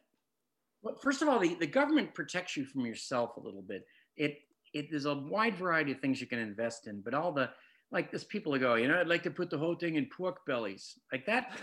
well, 0.84 0.96
first 0.96 1.22
of 1.22 1.30
all, 1.30 1.40
the, 1.40 1.56
the 1.56 1.66
government 1.66 2.14
protects 2.14 2.58
you 2.58 2.66
from 2.66 2.86
yourself 2.86 3.38
a 3.38 3.40
little 3.40 3.62
bit. 3.62 3.88
It 4.18 4.40
it 4.74 4.92
there's 4.92 5.06
a 5.06 5.16
wide 5.16 5.56
variety 5.56 5.94
of 5.94 6.00
things 6.00 6.20
you 6.20 6.28
can 6.28 6.40
invest 6.40 6.88
in, 6.88 7.02
but 7.02 7.14
all 7.14 7.32
the 7.32 7.50
like 7.92 8.12
this 8.12 8.24
people 8.24 8.58
go, 8.58 8.76
you 8.76 8.88
know, 8.88 9.00
I'd 9.00 9.08
like 9.08 9.24
to 9.24 9.32
put 9.32 9.50
the 9.50 9.58
whole 9.58 9.76
thing 9.76 9.96
in 9.96 10.08
pork 10.08 10.46
bellies. 10.46 11.00
Like 11.12 11.26
that 11.26 11.54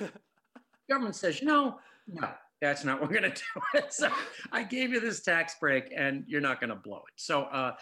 government 0.89 1.17
says, 1.17 1.43
no, 1.43 1.79
no, 2.09 2.29
that's 2.63 2.85
not 2.85 3.01
what 3.01 3.11
we're 3.11 3.17
gonna 3.17 3.35
do. 3.35 3.61
It. 3.75 3.93
so 3.93 4.11
I 4.53 4.63
gave 4.63 4.91
you 4.91 5.01
this 5.01 5.21
tax 5.21 5.57
break 5.61 5.93
and 5.95 6.25
you're 6.27 6.41
not 6.41 6.61
gonna 6.61 6.77
blow 6.77 6.99
it. 7.09 7.15
So 7.17 7.43
uh 7.43 7.75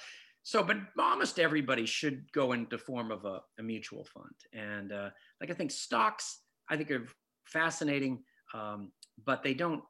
so 0.48 0.62
but 0.62 0.78
almost 0.98 1.38
everybody 1.38 1.84
should 1.84 2.24
go 2.32 2.52
into 2.52 2.78
form 2.78 3.10
of 3.10 3.26
a, 3.26 3.42
a 3.58 3.62
mutual 3.62 4.06
fund. 4.14 4.34
And 4.54 4.92
uh 4.92 5.10
like 5.42 5.50
I 5.50 5.52
think 5.52 5.70
stocks, 5.70 6.40
I 6.70 6.76
think 6.78 6.90
are 6.90 7.06
fascinating, 7.44 8.20
um, 8.54 8.90
but 9.26 9.42
they 9.42 9.52
don't 9.52 9.82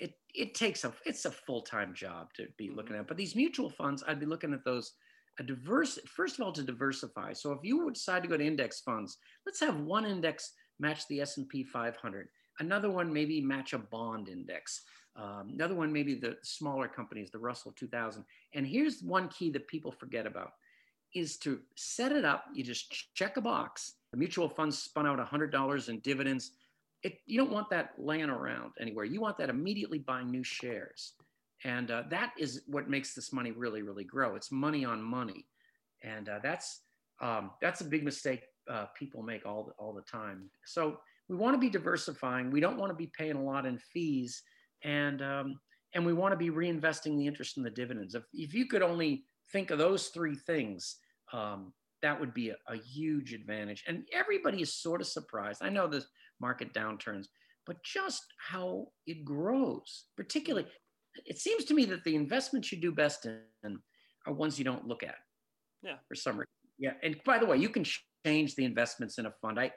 it 0.00 0.14
it 0.34 0.54
takes 0.54 0.84
a 0.84 0.94
it's 1.04 1.26
a 1.26 1.30
full-time 1.30 1.92
job 1.92 2.28
to 2.36 2.46
be 2.56 2.68
mm-hmm. 2.68 2.76
looking 2.76 2.96
at 2.96 3.06
but 3.06 3.18
these 3.18 3.36
mutual 3.36 3.68
funds 3.68 4.02
i'd 4.06 4.20
be 4.20 4.32
looking 4.32 4.54
at 4.54 4.64
those 4.64 4.92
a 5.40 5.42
diverse 5.42 5.98
first 6.06 6.38
of 6.38 6.46
all 6.46 6.52
to 6.52 6.62
diversify 6.62 7.32
so 7.32 7.50
if 7.52 7.58
you 7.64 7.84
would 7.84 7.94
decide 7.94 8.22
to 8.22 8.28
go 8.28 8.36
to 8.36 8.46
index 8.46 8.80
funds 8.80 9.18
let's 9.44 9.60
have 9.60 9.80
one 9.80 10.06
index 10.06 10.52
match 10.78 11.06
the 11.08 11.20
s&p 11.20 11.64
500 11.64 12.28
another 12.60 12.90
one 12.90 13.12
maybe 13.12 13.40
match 13.40 13.72
a 13.72 13.78
bond 13.78 14.28
index 14.28 14.82
um, 15.16 15.50
another 15.52 15.74
one 15.74 15.92
maybe 15.92 16.14
the 16.14 16.36
smaller 16.42 16.88
companies 16.88 17.30
the 17.30 17.38
russell 17.38 17.72
2000 17.72 18.24
and 18.54 18.66
here's 18.66 19.02
one 19.02 19.28
key 19.28 19.50
that 19.50 19.66
people 19.68 19.92
forget 19.92 20.26
about 20.26 20.52
is 21.14 21.36
to 21.36 21.60
set 21.76 22.12
it 22.12 22.24
up 22.24 22.44
you 22.54 22.64
just 22.64 23.14
check 23.14 23.36
a 23.36 23.40
box 23.40 23.94
the 24.12 24.18
mutual 24.18 24.48
fund 24.48 24.72
spun 24.72 25.06
out 25.06 25.18
$100 25.18 25.88
in 25.88 25.98
dividends 26.00 26.52
it, 27.02 27.18
you 27.26 27.36
don't 27.38 27.50
want 27.50 27.68
that 27.70 27.92
laying 27.98 28.30
around 28.30 28.72
anywhere. 28.80 29.04
You 29.04 29.20
want 29.20 29.36
that 29.38 29.50
immediately 29.50 29.98
buying 29.98 30.30
new 30.30 30.44
shares. 30.44 31.14
And 31.64 31.90
uh, 31.90 32.04
that 32.10 32.32
is 32.38 32.62
what 32.66 32.88
makes 32.88 33.14
this 33.14 33.32
money 33.32 33.52
really, 33.52 33.82
really 33.82 34.04
grow. 34.04 34.34
It's 34.34 34.50
money 34.50 34.84
on 34.84 35.02
money. 35.02 35.46
And 36.02 36.28
uh, 36.28 36.38
that's, 36.42 36.80
um, 37.20 37.50
that's 37.60 37.80
a 37.80 37.84
big 37.84 38.04
mistake 38.04 38.42
uh, 38.70 38.86
people 38.96 39.22
make 39.22 39.46
all 39.46 39.64
the, 39.64 39.72
all 39.72 39.92
the 39.92 40.02
time. 40.02 40.50
So 40.64 40.98
we 41.28 41.36
want 41.36 41.54
to 41.54 41.58
be 41.58 41.70
diversifying. 41.70 42.50
We 42.50 42.60
don't 42.60 42.78
want 42.78 42.90
to 42.90 42.96
be 42.96 43.10
paying 43.16 43.36
a 43.36 43.42
lot 43.42 43.66
in 43.66 43.78
fees. 43.78 44.42
And, 44.84 45.22
um, 45.22 45.60
and 45.94 46.04
we 46.04 46.12
want 46.12 46.32
to 46.32 46.36
be 46.36 46.50
reinvesting 46.50 47.16
the 47.16 47.26
interest 47.26 47.56
in 47.56 47.62
the 47.62 47.70
dividends. 47.70 48.14
If, 48.14 48.24
if 48.32 48.54
you 48.54 48.66
could 48.66 48.82
only 48.82 49.24
think 49.52 49.70
of 49.70 49.78
those 49.78 50.08
three 50.08 50.34
things, 50.34 50.96
um, 51.32 51.72
that 52.02 52.18
would 52.18 52.34
be 52.34 52.50
a, 52.50 52.56
a, 52.68 52.76
huge 52.76 53.32
advantage. 53.32 53.84
And 53.86 54.04
everybody 54.12 54.60
is 54.60 54.74
sort 54.74 55.00
of 55.00 55.06
surprised. 55.06 55.62
I 55.62 55.68
know 55.68 55.86
the 55.86 56.04
market 56.40 56.74
downturns, 56.74 57.26
but 57.66 57.82
just 57.84 58.24
how 58.38 58.88
it 59.06 59.24
grows, 59.24 60.04
particularly, 60.16 60.66
it 61.26 61.38
seems 61.38 61.64
to 61.66 61.74
me 61.74 61.84
that 61.86 62.04
the 62.04 62.16
investments 62.16 62.72
you 62.72 62.80
do 62.80 62.92
best 62.92 63.26
in 63.26 63.78
are 64.26 64.32
ones 64.32 64.58
you 64.58 64.64
don't 64.64 64.86
look 64.86 65.02
at. 65.02 65.16
Yeah. 65.82 65.96
For 66.08 66.14
some 66.14 66.34
reason. 66.34 66.46
Yeah. 66.78 66.94
And 67.02 67.16
by 67.24 67.38
the 67.38 67.46
way, 67.46 67.58
you 67.58 67.68
can 67.68 67.84
change 68.24 68.54
the 68.54 68.64
investments 68.64 69.18
in 69.18 69.26
a 69.26 69.32
fund. 69.42 69.58
I, 69.58 69.72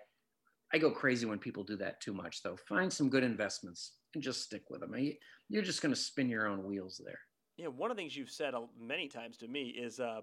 I 0.75 0.77
go 0.77 0.91
crazy 0.91 1.25
when 1.25 1.39
people 1.39 1.63
do 1.63 1.77
that 1.77 2.01
too 2.01 2.13
much, 2.13 2.44
though. 2.44 2.58
Find 2.67 2.91
some 2.91 3.08
good 3.08 3.24
investments 3.24 3.94
and 4.13 4.22
just 4.22 4.44
stick 4.44 4.63
with 4.70 4.82
them. 4.82 4.94
You're 5.48 5.63
just 5.63 5.82
going 5.82 5.94
to 5.94 6.00
spin 6.00 6.27
your 6.27 6.48
own 6.48 6.65
wheels 6.65 7.00
there. 7.01 7.20
Yeah, 7.55 7.67
one 7.67 7.91
of 7.91 7.96
the 7.96 8.01
things 8.01 8.17
you've 8.17 8.29
said 8.29 8.53
many 8.77 9.08
times 9.08 9.38
to 9.38 9.48
me 9.48 9.70
is 9.70 10.01
uh, 10.01 10.20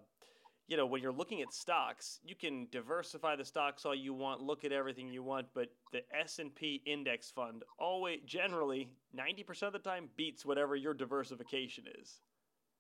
you 0.69 0.77
know, 0.77 0.85
when 0.85 1.01
you're 1.01 1.11
looking 1.11 1.41
at 1.41 1.55
stocks, 1.55 2.19
you 2.23 2.35
can 2.35 2.69
diversify 2.71 3.35
the 3.35 3.47
stocks 3.47 3.87
all 3.87 3.95
you 3.95 4.13
want, 4.13 4.43
look 4.43 4.63
at 4.63 4.73
everything 4.73 5.09
you 5.09 5.23
want, 5.23 5.47
but 5.55 5.69
the 5.91 6.03
S&P 6.15 6.83
index 6.85 7.31
fund 7.31 7.63
always 7.79 8.21
generally 8.27 8.91
90% 9.19 9.63
of 9.63 9.73
the 9.73 9.79
time 9.79 10.11
beats 10.19 10.45
whatever 10.45 10.77
your 10.77 10.93
diversification 10.93 11.85
is. 11.99 12.21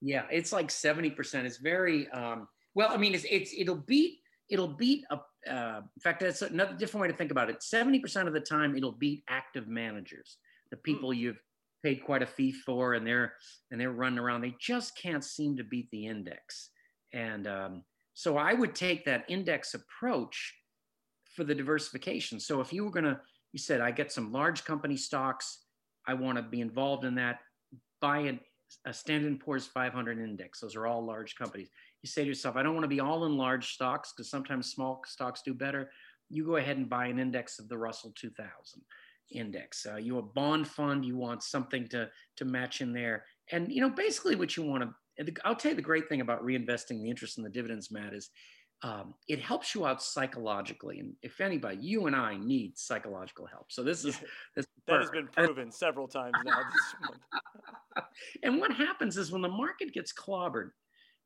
Yeah, 0.02 0.24
it's 0.30 0.52
like 0.52 0.68
70%. 0.68 1.44
It's 1.46 1.56
very 1.56 2.10
um, 2.10 2.48
well, 2.74 2.90
I 2.90 2.98
mean 2.98 3.14
it's 3.14 3.24
it's 3.30 3.54
it'll 3.56 3.76
beat 3.76 4.18
it'll 4.50 4.68
beat 4.68 5.04
a 5.10 5.18
uh, 5.50 5.80
in 5.82 6.00
fact 6.02 6.20
that's 6.20 6.42
another 6.42 6.74
different 6.74 7.02
way 7.02 7.08
to 7.08 7.16
think 7.16 7.30
about 7.30 7.50
it. 7.50 7.60
70% 7.60 8.26
of 8.26 8.32
the 8.32 8.40
time 8.40 8.76
it'll 8.76 8.92
beat 8.92 9.24
active 9.28 9.68
managers, 9.68 10.38
the 10.70 10.76
hmm. 10.76 10.82
people 10.82 11.10
mm. 11.10 11.16
you've 11.16 11.42
paid 11.82 12.04
quite 12.04 12.22
a 12.22 12.26
fee 12.26 12.52
for 12.52 12.94
and 12.94 13.04
they're 13.04 13.34
and 13.70 13.80
they're 13.80 13.90
running 13.90 14.18
around. 14.18 14.40
They 14.40 14.54
just 14.60 14.96
can't 14.96 15.24
seem 15.24 15.56
to 15.56 15.64
beat 15.64 15.88
the 15.90 16.06
index. 16.06 16.70
And 17.12 17.46
um, 17.46 17.82
so 18.14 18.36
I 18.36 18.52
would 18.52 18.74
take 18.74 19.04
that 19.04 19.24
index 19.28 19.74
approach 19.74 20.54
for 21.34 21.44
the 21.44 21.54
diversification. 21.54 22.38
So 22.38 22.60
if 22.60 22.72
you 22.72 22.84
were 22.84 22.90
going 22.90 23.04
to, 23.04 23.20
you 23.52 23.58
said, 23.58 23.80
I 23.80 23.90
get 23.90 24.12
some 24.12 24.32
large 24.32 24.64
company 24.64 24.96
stocks, 24.96 25.64
I 26.06 26.14
want 26.14 26.36
to 26.36 26.42
be 26.42 26.60
involved 26.60 27.04
in 27.04 27.14
that, 27.16 27.38
buy 28.00 28.18
a, 28.20 28.38
a 28.86 28.92
Standard 28.92 29.40
& 29.40 29.44
Poor's 29.44 29.66
500 29.66 30.18
index. 30.18 30.60
Those 30.60 30.76
are 30.76 30.86
all 30.86 31.04
large 31.04 31.36
companies. 31.36 31.70
You 32.02 32.08
say 32.08 32.22
to 32.22 32.28
yourself, 32.28 32.56
I 32.56 32.62
don't 32.62 32.74
want 32.74 32.84
to 32.84 32.88
be 32.88 33.00
all 33.00 33.26
in 33.26 33.36
large 33.36 33.74
stocks 33.74 34.12
because 34.12 34.30
sometimes 34.30 34.70
small 34.70 35.02
stocks 35.06 35.42
do 35.44 35.54
better. 35.54 35.90
You 36.28 36.44
go 36.44 36.56
ahead 36.56 36.76
and 36.76 36.88
buy 36.88 37.06
an 37.06 37.18
index 37.18 37.58
of 37.58 37.68
the 37.68 37.78
Russell 37.78 38.12
2000 38.16 38.82
index. 39.30 39.86
Uh, 39.86 39.96
you 39.96 40.18
a 40.18 40.22
bond 40.22 40.68
fund, 40.68 41.04
you 41.04 41.16
want 41.16 41.42
something 41.42 41.88
to 41.88 42.08
to 42.36 42.44
match 42.44 42.80
in 42.80 42.92
there. 42.92 43.24
And 43.50 43.72
you 43.72 43.80
know, 43.80 43.90
basically 43.90 44.36
what 44.36 44.56
you 44.56 44.62
want 44.62 44.82
to 44.82 44.94
I'll 45.44 45.56
tell 45.56 45.70
you 45.72 45.76
the 45.76 45.82
great 45.82 46.08
thing 46.08 46.20
about 46.20 46.44
reinvesting 46.44 47.02
the 47.02 47.10
interest 47.10 47.38
in 47.38 47.44
the 47.44 47.50
dividends, 47.50 47.90
Matt, 47.90 48.14
is 48.14 48.30
um, 48.82 49.14
it 49.28 49.40
helps 49.40 49.74
you 49.74 49.86
out 49.86 50.02
psychologically. 50.02 50.98
And 50.98 51.14
if 51.22 51.40
anybody, 51.40 51.78
you 51.80 52.06
and 52.06 52.16
I 52.16 52.36
need 52.36 52.76
psychological 52.76 53.46
help. 53.46 53.70
So 53.70 53.82
this 53.82 54.04
is 54.04 54.18
this 54.56 54.66
that 54.88 55.00
has 55.00 55.10
been 55.10 55.28
proven 55.28 55.70
several 55.70 56.08
times 56.08 56.34
now 56.44 56.58
and 58.42 58.58
what 58.58 58.72
happens 58.72 59.16
is 59.16 59.30
when 59.30 59.42
the 59.42 59.48
market 59.48 59.92
gets 59.92 60.12
clobbered, 60.12 60.70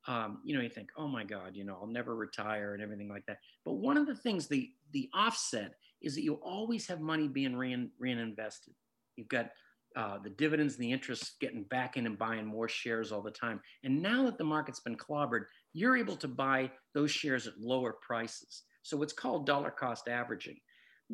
um, 0.07 0.39
you 0.43 0.55
know, 0.55 0.61
you 0.61 0.69
think, 0.69 0.89
oh 0.97 1.07
my 1.07 1.23
God, 1.23 1.51
you 1.55 1.65
know, 1.65 1.77
I'll 1.79 1.87
never 1.87 2.15
retire 2.15 2.73
and 2.73 2.81
everything 2.81 3.09
like 3.09 3.25
that. 3.27 3.37
But 3.65 3.73
one 3.73 3.97
of 3.97 4.07
the 4.07 4.15
things, 4.15 4.47
the 4.47 4.69
the 4.93 5.09
offset 5.13 5.73
is 6.01 6.15
that 6.15 6.23
you 6.23 6.35
always 6.35 6.87
have 6.87 7.01
money 7.01 7.27
being 7.27 7.55
rein, 7.55 7.91
reinvested. 7.99 8.73
You've 9.15 9.27
got 9.27 9.49
uh, 9.95 10.19
the 10.23 10.29
dividends 10.29 10.75
and 10.75 10.83
the 10.83 10.91
interest 10.91 11.39
getting 11.41 11.63
back 11.63 11.97
in 11.97 12.05
and 12.05 12.17
buying 12.17 12.45
more 12.45 12.69
shares 12.69 13.11
all 13.11 13.21
the 13.21 13.31
time. 13.31 13.59
And 13.83 14.01
now 14.01 14.25
that 14.25 14.37
the 14.37 14.43
market's 14.43 14.79
been 14.79 14.95
clobbered, 14.95 15.45
you're 15.73 15.97
able 15.97 16.15
to 16.17 16.27
buy 16.27 16.71
those 16.93 17.11
shares 17.11 17.47
at 17.47 17.59
lower 17.59 17.95
prices. 18.01 18.63
So 18.83 19.01
it's 19.01 19.13
called 19.13 19.45
dollar 19.45 19.71
cost 19.71 20.07
averaging. 20.07 20.57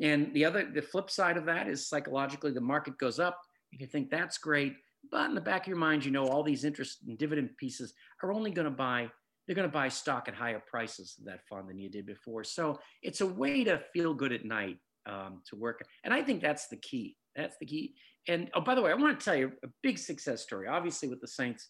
And 0.02 0.34
the 0.34 0.44
other, 0.44 0.70
the 0.70 0.82
flip 0.82 1.10
side 1.10 1.36
of 1.36 1.46
that 1.46 1.66
is 1.66 1.88
psychologically 1.88 2.52
the 2.52 2.60
market 2.60 2.98
goes 2.98 3.18
up. 3.18 3.40
You 3.70 3.86
think 3.86 4.10
that's 4.10 4.38
great, 4.38 4.74
but 5.10 5.28
in 5.28 5.34
the 5.34 5.40
back 5.40 5.62
of 5.62 5.68
your 5.68 5.76
mind, 5.76 6.04
you 6.04 6.10
know 6.10 6.26
all 6.26 6.42
these 6.42 6.64
interest 6.64 6.98
and 7.06 7.18
dividend 7.18 7.56
pieces 7.56 7.92
are 8.22 8.32
only 8.32 8.50
going 8.50 8.66
to 8.66 8.70
buy. 8.70 9.10
They're 9.46 9.56
going 9.56 9.68
to 9.68 9.72
buy 9.72 9.88
stock 9.88 10.28
at 10.28 10.34
higher 10.34 10.62
prices 10.66 11.16
of 11.18 11.26
that 11.26 11.40
fund 11.48 11.68
than 11.68 11.78
you 11.78 11.90
did 11.90 12.06
before. 12.06 12.44
So 12.44 12.78
it's 13.02 13.20
a 13.20 13.26
way 13.26 13.64
to 13.64 13.82
feel 13.92 14.14
good 14.14 14.32
at 14.32 14.44
night 14.44 14.78
um, 15.06 15.42
to 15.50 15.56
work. 15.56 15.84
And 16.02 16.14
I 16.14 16.22
think 16.22 16.40
that's 16.40 16.68
the 16.68 16.76
key. 16.76 17.16
That's 17.36 17.56
the 17.58 17.66
key 17.66 17.94
and 18.28 18.50
oh, 18.54 18.60
by 18.60 18.74
the 18.74 18.82
way, 18.82 18.90
I 18.90 18.94
want 18.94 19.18
to 19.18 19.24
tell 19.24 19.36
you 19.36 19.52
a 19.62 19.68
big 19.82 19.98
success 19.98 20.42
story. 20.42 20.66
Obviously, 20.68 21.08
with 21.08 21.20
the 21.20 21.28
Saints, 21.28 21.68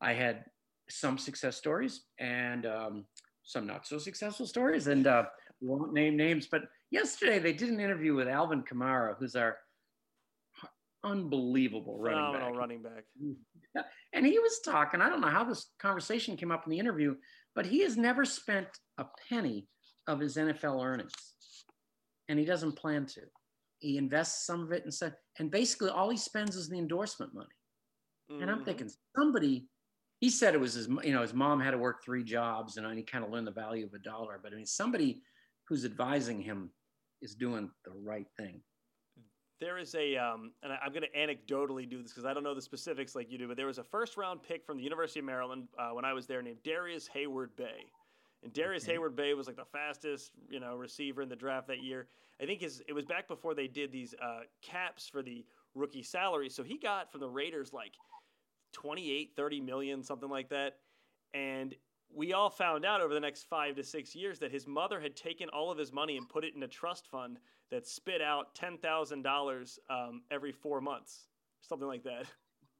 I 0.00 0.14
had 0.14 0.44
some 0.88 1.18
success 1.18 1.56
stories 1.56 2.02
and 2.18 2.66
um, 2.66 3.04
some 3.42 3.66
not 3.66 3.86
so 3.86 3.98
successful 3.98 4.46
stories, 4.46 4.86
and 4.86 5.06
uh, 5.06 5.24
won't 5.60 5.92
name 5.92 6.16
names. 6.16 6.48
But 6.50 6.62
yesterday, 6.90 7.38
they 7.38 7.52
did 7.52 7.68
an 7.68 7.80
interview 7.80 8.14
with 8.14 8.28
Alvin 8.28 8.62
Kamara, 8.62 9.14
who's 9.18 9.36
our 9.36 9.58
unbelievable 11.04 11.98
running 11.98 12.32
back. 12.32 12.54
running 12.56 12.82
back. 12.82 13.04
And 14.12 14.26
he 14.26 14.38
was 14.38 14.60
talking. 14.64 15.00
I 15.00 15.08
don't 15.08 15.20
know 15.20 15.28
how 15.28 15.44
this 15.44 15.70
conversation 15.80 16.36
came 16.36 16.50
up 16.50 16.64
in 16.66 16.70
the 16.70 16.78
interview, 16.78 17.14
but 17.54 17.66
he 17.66 17.82
has 17.82 17.96
never 17.96 18.24
spent 18.24 18.66
a 18.98 19.06
penny 19.28 19.66
of 20.06 20.18
his 20.18 20.36
NFL 20.36 20.84
earnings, 20.84 21.12
and 22.28 22.38
he 22.38 22.44
doesn't 22.44 22.72
plan 22.72 23.06
to 23.06 23.20
he 23.80 23.96
invests 23.96 24.46
some 24.46 24.62
of 24.62 24.72
it 24.72 24.84
and 24.84 24.92
said, 24.92 25.14
and 25.38 25.50
basically 25.50 25.90
all 25.90 26.10
he 26.10 26.16
spends 26.16 26.54
is 26.54 26.68
the 26.68 26.78
endorsement 26.78 27.34
money. 27.34 27.48
Mm-hmm. 28.30 28.42
And 28.42 28.50
I'm 28.50 28.58
mm-hmm. 28.58 28.66
thinking 28.66 28.90
somebody, 29.16 29.66
he 30.20 30.28
said 30.28 30.54
it 30.54 30.60
was 30.60 30.74
his, 30.74 30.86
you 31.02 31.12
know, 31.12 31.22
his 31.22 31.34
mom 31.34 31.60
had 31.60 31.72
to 31.72 31.78
work 31.78 32.04
three 32.04 32.22
jobs 32.22 32.76
and 32.76 32.86
he 32.96 33.02
kind 33.02 33.24
of 33.24 33.30
learned 33.30 33.46
the 33.46 33.52
value 33.52 33.86
of 33.86 33.94
a 33.94 33.98
dollar. 33.98 34.38
But 34.42 34.52
I 34.52 34.56
mean, 34.56 34.66
somebody 34.66 35.22
who's 35.66 35.84
advising 35.84 36.42
him 36.42 36.70
is 37.22 37.34
doing 37.34 37.70
the 37.84 37.92
right 37.92 38.26
thing. 38.38 38.60
There 39.60 39.76
is 39.76 39.94
a, 39.94 40.16
um, 40.16 40.52
and 40.62 40.72
I'm 40.72 40.92
going 40.92 41.02
to 41.02 41.18
anecdotally 41.18 41.88
do 41.88 42.02
this 42.02 42.12
because 42.12 42.24
I 42.24 42.32
don't 42.32 42.42
know 42.42 42.54
the 42.54 42.62
specifics 42.62 43.14
like 43.14 43.30
you 43.30 43.36
do, 43.36 43.46
but 43.46 43.58
there 43.58 43.66
was 43.66 43.78
a 43.78 43.84
first 43.84 44.16
round 44.16 44.42
pick 44.42 44.64
from 44.64 44.78
the 44.78 44.82
University 44.82 45.20
of 45.20 45.26
Maryland 45.26 45.68
uh, 45.78 45.90
when 45.90 46.04
I 46.04 46.14
was 46.14 46.26
there 46.26 46.40
named 46.40 46.62
Darius 46.64 47.08
Heyward-Bey. 47.14 47.90
And 48.42 48.52
Darius 48.54 48.84
okay. 48.84 48.96
Heyward-Bey 48.96 49.34
was 49.34 49.46
like 49.46 49.56
the 49.56 49.66
fastest, 49.66 50.32
you 50.48 50.60
know, 50.60 50.76
receiver 50.76 51.20
in 51.20 51.28
the 51.28 51.36
draft 51.36 51.68
that 51.68 51.82
year. 51.82 52.08
I 52.40 52.46
think 52.46 52.62
his 52.62 52.82
it 52.88 52.94
was 52.94 53.04
back 53.04 53.28
before 53.28 53.54
they 53.54 53.66
did 53.66 53.92
these 53.92 54.14
uh, 54.22 54.40
caps 54.62 55.06
for 55.06 55.22
the 55.22 55.44
rookie 55.74 56.02
salary. 56.02 56.48
So 56.48 56.62
he 56.62 56.78
got 56.78 57.12
from 57.12 57.20
the 57.20 57.28
Raiders 57.28 57.72
like 57.74 57.92
28, 58.72 59.32
30 59.36 59.60
million, 59.60 60.02
something 60.02 60.30
like 60.30 60.48
that. 60.48 60.78
And 61.34 61.74
we 62.14 62.32
all 62.32 62.50
found 62.50 62.84
out 62.84 63.00
over 63.00 63.14
the 63.14 63.20
next 63.20 63.48
five 63.48 63.76
to 63.76 63.84
six 63.84 64.14
years 64.14 64.38
that 64.40 64.50
his 64.50 64.66
mother 64.66 65.00
had 65.00 65.16
taken 65.16 65.48
all 65.50 65.70
of 65.70 65.78
his 65.78 65.92
money 65.92 66.16
and 66.16 66.28
put 66.28 66.44
it 66.44 66.54
in 66.54 66.62
a 66.62 66.68
trust 66.68 67.06
fund 67.08 67.38
that 67.70 67.86
spit 67.86 68.20
out 68.20 68.54
ten 68.54 68.78
thousand 68.78 69.18
um, 69.18 69.22
dollars 69.22 69.78
every 70.30 70.52
four 70.52 70.80
months, 70.80 71.26
something 71.60 71.88
like 71.88 72.02
that. 72.04 72.24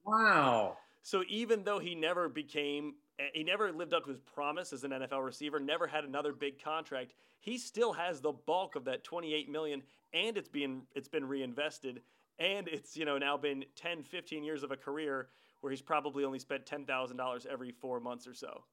Wow. 0.05 0.77
So 1.03 1.23
even 1.29 1.65
though 1.65 1.79
he 1.79 1.95
never 1.95 2.29
became 2.29 2.95
he 3.35 3.45
never 3.45 3.71
lived 3.71 3.93
up 3.93 4.05
to 4.05 4.11
his 4.11 4.21
promise 4.21 4.73
as 4.73 4.85
an 4.85 4.93
NFL 4.93 5.25
receiver, 5.25 5.61
never 5.61 5.87
had 5.87 6.05
another 6.05 6.33
big 6.33 6.63
contract. 6.63 7.13
He 7.39 7.59
still 7.59 7.93
has 7.93 8.21
the 8.21 8.33
bulk 8.33 8.77
of 8.77 8.85
that 8.87 9.05
28 9.05 9.49
million 9.51 9.83
and 10.15 10.37
it's 10.37 10.49
being 10.49 10.83
it's 10.95 11.09
been 11.09 11.27
reinvested 11.27 12.01
and 12.39 12.69
it's, 12.69 12.97
you 12.97 13.05
know, 13.05 13.19
now 13.19 13.37
been 13.37 13.65
10, 13.77 14.03
15 14.03 14.43
years 14.43 14.63
of 14.63 14.71
a 14.71 14.77
career 14.77 15.29
where 15.61 15.71
he's 15.71 15.83
probably 15.83 16.25
only 16.25 16.39
spent 16.39 16.65
$10,000 16.65 17.47
every 17.47 17.71
4 17.71 18.01
months 18.01 18.27
or 18.27 18.33
so. 18.33 18.65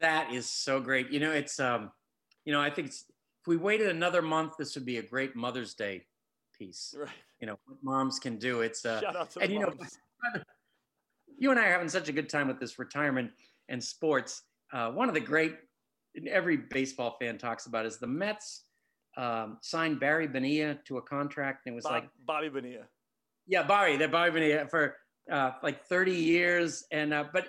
That 0.00 0.32
is 0.32 0.48
so 0.48 0.80
great. 0.80 1.10
You 1.10 1.20
know, 1.20 1.32
it's 1.32 1.58
um 1.60 1.90
you 2.44 2.52
know, 2.52 2.60
I 2.60 2.70
think 2.70 2.88
if 2.88 3.46
we 3.46 3.56
waited 3.56 3.88
another 3.88 4.22
month 4.22 4.54
this 4.58 4.74
would 4.74 4.84
be 4.84 4.98
a 4.98 5.02
great 5.02 5.36
Mother's 5.36 5.74
Day 5.74 6.04
piece. 6.58 6.94
Right. 6.98 7.08
you 7.40 7.46
know 7.46 7.58
what 7.66 7.78
moms 7.82 8.18
can 8.18 8.38
do. 8.38 8.60
It's 8.60 8.84
uh, 8.84 9.00
Shout 9.00 9.16
out 9.16 9.30
to 9.32 9.40
and 9.40 9.52
you 9.52 9.60
know, 9.60 9.72
you 11.38 11.50
and 11.50 11.58
I 11.58 11.66
are 11.66 11.72
having 11.72 11.88
such 11.88 12.08
a 12.08 12.12
good 12.12 12.28
time 12.28 12.48
with 12.48 12.60
this 12.60 12.78
retirement 12.78 13.30
and 13.68 13.82
sports. 13.82 14.42
Uh, 14.72 14.90
one 14.90 15.08
of 15.08 15.14
the 15.14 15.20
great, 15.20 15.56
every 16.28 16.56
baseball 16.56 17.16
fan 17.20 17.38
talks 17.38 17.66
about 17.66 17.86
is 17.86 17.98
the 17.98 18.06
Mets 18.06 18.64
um, 19.16 19.58
signed 19.62 20.00
Barry 20.00 20.26
Bonilla 20.26 20.78
to 20.86 20.98
a 20.98 21.02
contract, 21.02 21.66
and 21.66 21.74
it 21.74 21.76
was 21.76 21.84
Bob, 21.84 21.92
like, 21.92 22.08
Bobby 22.24 22.48
Bonilla. 22.48 22.84
yeah, 23.46 23.62
Barry, 23.62 23.96
that 23.96 24.10
Barry 24.10 24.30
Bonilla 24.30 24.66
for 24.68 24.96
uh, 25.30 25.52
like 25.62 25.84
30 25.84 26.12
years, 26.12 26.84
and 26.90 27.12
uh, 27.12 27.24
but 27.32 27.48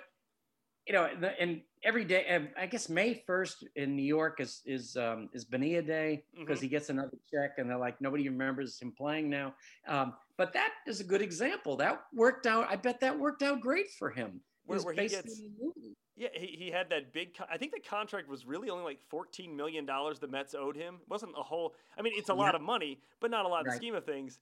you 0.86 0.92
know, 0.92 1.04
and 1.40 1.60
every 1.82 2.04
day, 2.04 2.26
um, 2.28 2.48
I 2.56 2.66
guess 2.66 2.88
May 2.88 3.22
1st 3.28 3.64
in 3.74 3.96
New 3.96 4.04
York 4.04 4.40
is 4.40 4.62
is 4.64 4.96
um, 4.96 5.28
is 5.32 5.44
Bonilla 5.44 5.82
Day 5.82 6.24
because 6.38 6.58
Mhm. 6.58 6.62
he 6.62 6.68
gets 6.68 6.90
another 6.90 7.18
check, 7.32 7.58
and 7.58 7.68
they're 7.68 7.76
like 7.76 8.00
nobody 8.00 8.28
remembers 8.28 8.78
him 8.80 8.92
playing 8.92 9.28
now. 9.28 9.54
Um, 9.88 10.14
but 10.36 10.52
that 10.52 10.72
is 10.86 11.00
a 11.00 11.04
good 11.04 11.22
example. 11.22 11.76
That 11.76 12.02
worked 12.14 12.46
out. 12.46 12.66
I 12.70 12.76
bet 12.76 13.00
that 13.00 13.18
worked 13.18 13.42
out 13.42 13.60
great 13.60 13.90
for 13.90 14.10
him. 14.10 14.40
Where- 14.64 14.80
where 14.82 14.94
he 14.94 15.08
gets- 15.08 15.38
in 15.38 15.44
the 15.56 15.64
movie. 15.64 15.96
Yeah, 16.18 16.28
he, 16.34 16.46
he 16.46 16.70
had 16.70 16.88
that 16.90 17.12
big. 17.12 17.34
Con- 17.36 17.46
I 17.50 17.58
think 17.58 17.72
the 17.72 17.80
contract 17.80 18.26
was 18.28 18.46
really 18.46 18.70
only 18.70 18.84
like 18.84 19.00
fourteen 19.08 19.54
million 19.56 19.84
dollars 19.86 20.18
the 20.18 20.28
Mets 20.28 20.54
owed 20.54 20.76
him. 20.76 20.96
It 21.02 21.08
wasn't 21.08 21.32
a 21.36 21.42
whole. 21.42 21.74
I 21.98 22.02
mean, 22.02 22.14
it's 22.16 22.30
a 22.30 22.34
lot 22.34 22.54
of 22.54 22.62
money, 22.62 23.00
but 23.20 23.30
not 23.30 23.44
a 23.44 23.48
lot 23.48 23.66
in 23.66 23.70
the 23.70 23.76
scheme 23.76 23.94
of 23.94 24.04
things. 24.06 24.38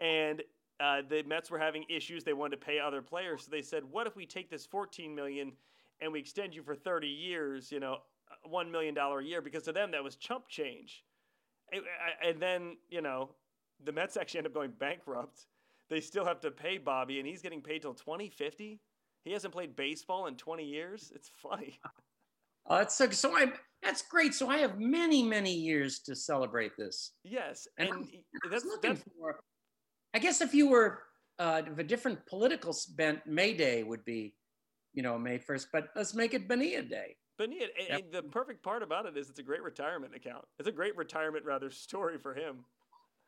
And 0.00 0.42
uh, 0.78 1.02
the 1.08 1.22
Mets 1.24 1.50
were 1.50 1.58
having 1.58 1.84
issues. 1.88 2.22
They 2.22 2.32
wanted 2.34 2.60
to 2.60 2.64
pay 2.66 2.78
other 2.78 3.00
players, 3.02 3.44
so 3.44 3.50
they 3.50 3.62
said, 3.62 3.82
"What 3.84 4.06
if 4.06 4.14
we 4.14 4.24
take 4.26 4.50
this 4.50 4.66
fourteen 4.66 5.14
million 5.14 5.56
and 6.00 6.12
we 6.12 6.20
extend 6.20 6.54
you 6.54 6.62
for 6.62 6.74
thirty 6.74 7.08
years? 7.08 7.70
You 7.72 7.80
know, 7.80 7.94
uh, 8.30 8.48
one 8.48 8.70
million 8.70 8.94
dollar 8.94 9.20
a 9.20 9.24
year." 9.24 9.40
Because 9.42 9.64
to 9.64 9.72
them, 9.72 9.90
that 9.92 10.02
was 10.04 10.16
chump 10.16 10.48
change. 10.48 11.04
And, 12.22 12.40
then 12.40 12.76
you 12.88 13.00
know, 13.02 13.30
the 13.84 13.90
Mets 13.92 14.16
actually 14.16 14.38
end 14.38 14.46
up 14.46 14.54
going 14.54 14.70
bankrupt. 14.78 15.46
They 15.90 16.00
still 16.00 16.24
have 16.24 16.40
to 16.40 16.50
pay 16.50 16.78
Bobby, 16.78 17.18
and 17.18 17.26
he's 17.26 17.42
getting 17.42 17.60
paid 17.62 17.82
till 17.82 17.94
twenty 17.94 18.30
fifty. 18.30 18.80
He 19.24 19.32
hasn't 19.32 19.52
played 19.52 19.74
baseball 19.74 20.26
in 20.28 20.36
20 20.36 20.64
years. 20.64 21.10
It's 21.12 21.28
funny. 21.42 21.80
Uh, 22.70 22.78
that's 22.78 22.94
so, 22.94 23.10
so 23.10 23.36
I 23.36 23.52
that's 23.82 24.02
great. 24.02 24.34
So 24.34 24.48
I 24.48 24.58
have 24.58 24.78
many 24.78 25.22
many 25.24 25.52
years 25.52 25.98
to 26.00 26.14
celebrate 26.14 26.76
this. 26.76 27.12
Yes, 27.24 27.66
And 27.78 27.88
and 27.88 27.98
I'm- 27.98 28.08
I 28.44 28.48
that's 28.48 28.64
looking 28.64 28.90
that's 28.94 29.02
for. 29.18 29.40
I 30.14 30.18
guess 30.20 30.40
if 30.40 30.54
you 30.54 30.68
were 30.68 31.02
uh, 31.38 31.62
of 31.66 31.78
a 31.78 31.84
different 31.84 32.24
political 32.26 32.74
bent, 32.96 33.26
May 33.26 33.52
Day 33.52 33.82
would 33.82 34.04
be, 34.04 34.34
you 34.96 35.02
know, 35.02 35.16
May 35.16 35.38
first. 35.38 35.68
But 35.72 35.90
let's 35.94 36.14
make 36.14 36.34
it 36.34 36.48
Bonilla 36.48 36.82
Day. 36.82 37.16
and, 37.38 37.52
Yep. 37.52 38.00
and 38.00 38.12
the 38.12 38.22
perfect 38.22 38.64
part 38.64 38.82
about 38.82 39.06
it 39.06 39.16
is 39.16 39.30
it's 39.30 39.38
a 39.38 39.42
great 39.44 39.62
retirement 39.62 40.14
account. 40.16 40.44
It's 40.58 40.68
a 40.68 40.72
great 40.72 40.96
retirement 40.96 41.44
rather 41.44 41.70
story 41.86 42.18
for 42.18 42.34
him. 42.34 42.64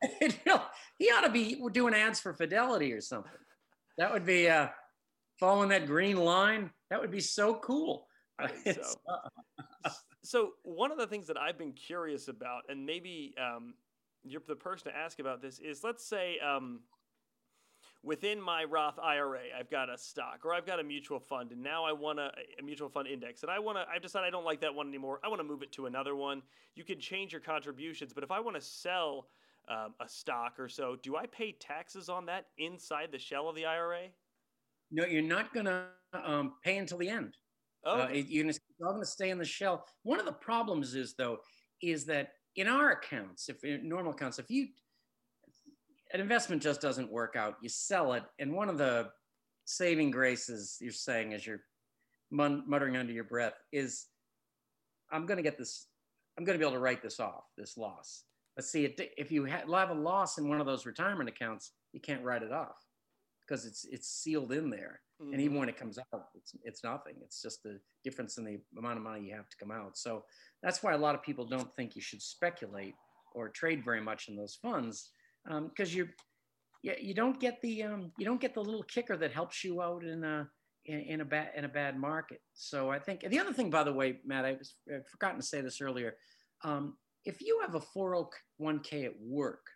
You 0.20 0.28
know, 0.46 0.62
he 0.98 1.06
ought 1.10 1.22
to 1.22 1.30
be 1.30 1.60
doing 1.72 1.92
ads 1.94 2.20
for 2.20 2.32
Fidelity 2.32 2.92
or 2.92 3.00
something. 3.00 3.32
That 3.98 4.12
would 4.12 4.24
be 4.24 4.48
uh, 4.48 4.68
following 5.40 5.68
that 5.70 5.86
green 5.86 6.16
line. 6.16 6.70
That 6.90 7.00
would 7.00 7.10
be 7.10 7.20
so 7.20 7.54
cool. 7.56 8.06
I 8.38 8.46
think 8.46 8.66
It's, 8.78 8.92
so. 8.92 8.98
uh, 9.84 9.90
So 10.22 10.50
one 10.62 10.92
of 10.92 10.98
the 10.98 11.06
things 11.08 11.26
that 11.26 11.36
I've 11.36 11.58
been 11.58 11.72
curious 11.72 12.28
about, 12.28 12.62
and 12.68 12.86
maybe 12.86 13.34
um, 13.42 13.74
you're 14.22 14.42
the 14.46 14.54
person 14.54 14.92
to 14.92 14.96
ask 14.96 15.18
about 15.18 15.42
this, 15.42 15.58
is 15.58 15.82
let's 15.82 16.06
say 16.08 16.38
um, 16.38 16.80
within 18.02 18.40
my 18.40 18.64
Roth 18.64 18.98
IRA, 18.98 19.40
I've 19.58 19.70
got 19.70 19.90
a 19.90 19.98
stock 19.98 20.40
or 20.44 20.54
I've 20.54 20.66
got 20.66 20.80
a 20.80 20.82
mutual 20.84 21.18
fund, 21.20 21.52
and 21.52 21.62
now 21.62 21.84
I 21.84 21.92
want 21.92 22.18
a, 22.18 22.30
a 22.58 22.62
mutual 22.62 22.88
fund 22.88 23.08
index, 23.08 23.42
and 23.42 23.50
I 23.50 23.58
want 23.58 23.78
to. 23.78 23.84
I've 23.92 24.02
decided 24.02 24.26
I 24.26 24.30
don't 24.30 24.44
like 24.44 24.60
that 24.60 24.74
one 24.74 24.88
anymore. 24.88 25.20
I 25.24 25.28
want 25.28 25.40
to 25.40 25.44
move 25.44 25.62
it 25.62 25.72
to 25.72 25.86
another 25.86 26.14
one. 26.16 26.42
You 26.74 26.84
can 26.84 27.00
change 27.00 27.32
your 27.32 27.40
contributions, 27.40 28.12
but 28.12 28.22
if 28.24 28.30
I 28.30 28.40
want 28.40 28.56
to 28.56 28.62
sell 28.62 29.28
um, 29.68 29.94
a 30.00 30.08
stock 30.08 30.58
or 30.58 30.68
so, 30.68 30.96
do 31.02 31.16
I 31.16 31.26
pay 31.26 31.52
taxes 31.52 32.08
on 32.08 32.26
that 32.26 32.46
inside 32.58 33.10
the 33.12 33.18
shell 33.18 33.48
of 33.48 33.56
the 33.56 33.66
IRA? 33.66 34.08
no, 34.90 35.04
you're 35.04 35.20
not 35.20 35.52
going 35.52 35.66
to 35.66 35.84
um, 36.14 36.54
pay 36.64 36.78
until 36.78 36.96
the 36.96 37.08
end. 37.10 37.36
Oh, 37.84 38.00
Uh, 38.00 38.08
you're 38.08 38.42
gonna- 38.44 38.48
it's 38.50 38.60
all 38.82 38.92
going 38.92 39.02
to 39.02 39.06
stay 39.06 39.28
in 39.28 39.36
the 39.36 39.44
shell. 39.44 39.86
One 40.02 40.18
of 40.18 40.24
the 40.24 40.32
problems 40.32 40.94
is 40.94 41.12
though, 41.14 41.40
is 41.82 42.06
that 42.06 42.32
in 42.56 42.66
our 42.66 42.92
accounts, 42.92 43.50
if 43.50 43.62
in 43.64 43.86
normal 43.86 44.12
accounts, 44.12 44.38
if 44.38 44.50
you 44.50 44.68
an 46.12 46.20
investment 46.20 46.62
just 46.62 46.80
doesn't 46.80 47.10
work 47.10 47.36
out, 47.36 47.56
you 47.62 47.68
sell 47.68 48.14
it, 48.14 48.24
and 48.38 48.52
one 48.52 48.68
of 48.68 48.78
the 48.78 49.08
saving 49.64 50.10
graces 50.10 50.78
you're 50.80 50.92
saying 50.92 51.34
as 51.34 51.46
you're 51.46 51.60
muttering 52.30 52.96
under 52.96 53.12
your 53.12 53.24
breath 53.24 53.54
is, 53.72 54.06
I'm 55.10 55.26
going 55.26 55.36
to 55.36 55.42
get 55.42 55.58
this. 55.58 55.86
I'm 56.36 56.44
going 56.44 56.54
to 56.54 56.62
be 56.62 56.66
able 56.66 56.76
to 56.76 56.82
write 56.82 57.02
this 57.02 57.18
off, 57.18 57.44
this 57.56 57.76
loss. 57.76 58.24
But 58.54 58.64
see, 58.64 58.84
it, 58.84 59.12
if 59.16 59.32
you 59.32 59.46
ha- 59.46 59.70
have 59.72 59.90
a 59.90 59.94
loss 59.94 60.38
in 60.38 60.48
one 60.48 60.60
of 60.60 60.66
those 60.66 60.86
retirement 60.86 61.28
accounts, 61.28 61.72
you 61.92 62.00
can't 62.00 62.22
write 62.22 62.42
it 62.42 62.52
off 62.52 62.76
because 63.48 63.64
it's 63.64 63.84
it's 63.90 64.08
sealed 64.08 64.52
in 64.52 64.70
there 64.70 65.00
and 65.20 65.34
mhm. 65.34 65.40
even 65.40 65.58
when 65.58 65.68
it 65.68 65.76
comes 65.76 65.98
out 65.98 66.26
it's, 66.34 66.52
it's 66.64 66.84
nothing 66.84 67.14
it's 67.22 67.42
just 67.42 67.62
the 67.62 67.78
difference 68.04 68.38
in 68.38 68.44
the 68.44 68.58
amount 68.78 68.96
of 68.98 69.02
money 69.02 69.26
you 69.26 69.34
have 69.34 69.48
to 69.48 69.56
come 69.56 69.70
out 69.70 69.96
so 69.96 70.24
that's 70.62 70.82
why 70.82 70.92
a 70.92 70.98
lot 70.98 71.14
of 71.14 71.22
people 71.22 71.46
don't 71.46 71.74
think 71.74 71.96
you 71.96 72.02
should 72.02 72.22
speculate 72.22 72.94
or 73.34 73.48
trade 73.48 73.84
very 73.84 74.00
much 74.00 74.28
in 74.28 74.36
those 74.36 74.58
funds 74.60 75.10
because 75.44 75.94
you 75.94 76.08
you 76.82 76.94
you 77.00 77.14
don't 77.14 77.40
get 77.40 77.60
the 77.62 77.82
um, 77.82 78.12
you 78.18 78.24
don't 78.24 78.40
get 78.40 78.54
the 78.54 78.60
little 78.62 78.82
kicker 78.84 79.16
that 79.16 79.32
helps 79.32 79.64
you 79.64 79.82
out 79.82 80.04
in 80.04 80.24
a 80.24 80.48
in, 80.86 81.00
in 81.00 81.20
a 81.20 81.24
bad 81.24 81.50
in 81.56 81.64
a 81.64 81.68
bad 81.68 81.98
market 81.98 82.40
so 82.54 82.90
i 82.90 82.98
think 82.98 83.20
the 83.28 83.38
other 83.38 83.52
thing 83.52 83.68
by 83.70 83.82
the 83.82 83.92
way 83.92 84.20
matt 84.24 84.44
i 84.44 84.52
was 84.52 84.74
I'd 84.92 85.06
forgotten 85.08 85.40
to 85.40 85.46
say 85.46 85.60
this 85.60 85.80
earlier 85.80 86.14
um, 86.64 86.96
if 87.24 87.42
you 87.42 87.60
have 87.60 87.74
a 87.74 87.80
401k 87.80 89.04
at 89.04 89.12
work 89.20 89.66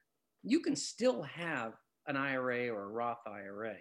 you 0.43 0.61
can 0.61 0.77
still 0.77 1.23
have 1.23 1.73
an 2.07 2.17
ira 2.17 2.69
or 2.69 2.85
a 2.85 2.89
roth 2.89 3.27
ira 3.27 3.75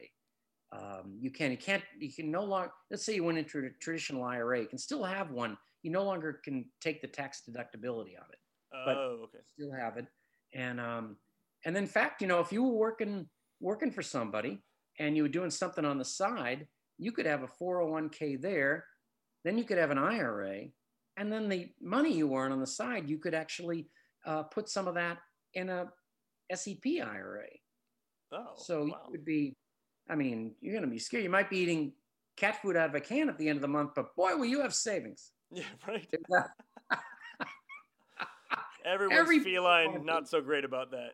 um, 0.73 1.17
you 1.19 1.31
can 1.31 1.51
you 1.51 1.57
can't 1.57 1.83
you 1.99 2.11
can 2.11 2.31
no 2.31 2.43
longer 2.43 2.71
let's 2.89 3.05
say 3.05 3.13
you 3.13 3.23
went 3.23 3.37
into 3.37 3.59
a 3.59 3.69
traditional 3.81 4.23
IRA, 4.23 4.61
you 4.61 4.67
can 4.67 4.77
still 4.77 5.03
have 5.03 5.31
one. 5.31 5.57
You 5.83 5.91
no 5.91 6.03
longer 6.03 6.39
can 6.43 6.65
take 6.79 7.01
the 7.01 7.07
tax 7.07 7.41
deductibility 7.49 8.15
of 8.15 8.29
it. 8.31 8.39
but- 8.85 8.97
oh, 8.97 9.19
okay. 9.23 9.39
Still 9.53 9.71
have 9.73 9.97
it, 9.97 10.05
and 10.53 10.79
um, 10.79 11.17
and 11.65 11.77
in 11.77 11.87
fact, 11.87 12.21
you 12.21 12.27
know, 12.27 12.39
if 12.39 12.51
you 12.51 12.63
were 12.63 12.73
working 12.77 13.27
working 13.59 13.91
for 13.91 14.01
somebody 14.01 14.63
and 14.99 15.15
you 15.15 15.23
were 15.23 15.29
doing 15.29 15.51
something 15.51 15.85
on 15.85 15.97
the 15.97 16.05
side, 16.05 16.67
you 16.97 17.11
could 17.11 17.25
have 17.25 17.43
a 17.43 17.47
401k 17.47 18.41
there, 18.41 18.85
then 19.43 19.57
you 19.57 19.63
could 19.63 19.77
have 19.77 19.91
an 19.91 19.97
IRA, 19.97 20.65
and 21.17 21.31
then 21.31 21.49
the 21.49 21.69
money 21.81 22.13
you 22.13 22.33
earn 22.35 22.51
on 22.51 22.59
the 22.59 22.67
side, 22.67 23.09
you 23.09 23.17
could 23.17 23.33
actually 23.33 23.87
uh, 24.25 24.43
put 24.43 24.69
some 24.69 24.87
of 24.87 24.95
that 24.95 25.17
in 25.53 25.69
a 25.69 25.87
SEP 26.53 26.85
IRA. 27.03 27.47
Oh, 28.31 28.53
So 28.55 28.85
you 28.85 28.93
would 29.09 29.25
be, 29.25 29.55
I 30.09 30.15
mean, 30.15 30.53
you're 30.61 30.73
going 30.73 30.85
to 30.85 30.89
be 30.89 30.99
scared. 30.99 31.23
You 31.23 31.29
might 31.29 31.49
be 31.49 31.57
eating 31.57 31.93
cat 32.37 32.61
food 32.61 32.75
out 32.77 32.89
of 32.89 32.95
a 32.95 33.01
can 33.01 33.29
at 33.29 33.37
the 33.37 33.49
end 33.49 33.57
of 33.57 33.61
the 33.61 33.67
month, 33.67 33.91
but 33.95 34.15
boy, 34.15 34.35
will 34.35 34.45
you 34.45 34.61
have 34.61 34.73
savings. 34.73 35.31
yeah, 35.51 35.63
right. 35.87 36.07
Everyone's 38.85 39.19
Every- 39.19 39.39
feline 39.39 40.05
not 40.05 40.27
so 40.27 40.41
great 40.41 40.65
about 40.65 40.91
that. 40.91 41.11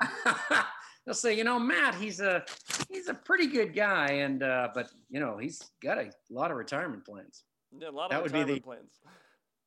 They'll 1.04 1.14
say, 1.14 1.36
you 1.36 1.42
know, 1.44 1.58
Matt, 1.58 1.94
he's 1.96 2.20
a 2.20 2.44
he's 2.88 3.08
a 3.08 3.14
pretty 3.14 3.48
good 3.48 3.74
guy, 3.74 4.06
and 4.06 4.42
uh, 4.42 4.68
but 4.74 4.90
you 5.10 5.18
know, 5.20 5.36
he's 5.36 5.60
got 5.82 5.98
a 5.98 6.10
lot 6.30 6.50
of 6.52 6.56
retirement 6.56 7.04
plans. 7.04 7.42
Yeah, 7.76 7.88
a 7.88 7.90
lot 7.90 8.10
That 8.10 8.18
of 8.18 8.22
would 8.24 8.32
be 8.32 8.38
the- 8.38 8.44
retirement 8.54 8.64
plans. 8.64 8.90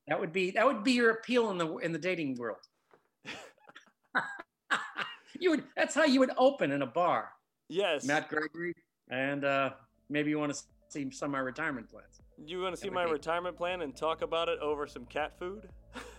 That 0.08 0.20
would 0.20 0.32
be 0.32 0.52
that 0.52 0.66
would 0.66 0.84
be 0.84 0.94
your 0.94 1.10
appeal 1.12 1.50
in 1.52 1.58
the 1.58 1.76
in 1.78 1.92
the 1.92 2.00
dating 2.00 2.36
world. 2.38 2.60
you 5.40 5.50
would 5.52 5.64
that's 5.76 5.94
how 5.96 6.06
you 6.06 6.20
would 6.20 6.32
open 6.38 6.72
in 6.72 6.82
a 6.84 6.88
bar, 6.88 7.32
Yes. 7.70 8.06
Matt 8.06 8.30
Gregory, 8.30 8.74
and 9.10 9.44
uh, 9.44 9.72
maybe 10.10 10.30
you 10.30 10.40
want 10.40 10.54
to 10.54 10.62
see 10.90 11.10
some 11.12 11.28
of 11.28 11.32
my 11.32 11.40
retirement 11.40 11.90
plans. 11.90 12.22
you 12.46 12.62
want 12.62 12.76
to 12.76 12.82
see 12.82 12.90
my 12.90 13.06
be- 13.06 13.12
retirement 13.12 13.58
plan 13.58 13.82
and 13.82 13.96
talk 13.96 14.22
about 14.22 14.48
it 14.48 14.60
over 14.60 14.88
some 14.88 15.06
cat 15.06 15.34
food? 15.40 15.68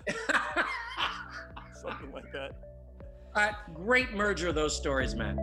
Something 1.81 2.11
like 2.13 2.31
that. 2.33 2.53
Uh, 3.37 3.53
great 3.75 4.15
merger 4.15 4.49
of 4.49 4.55
those 4.55 4.75
stories, 4.75 5.15
Matt. 5.15 5.37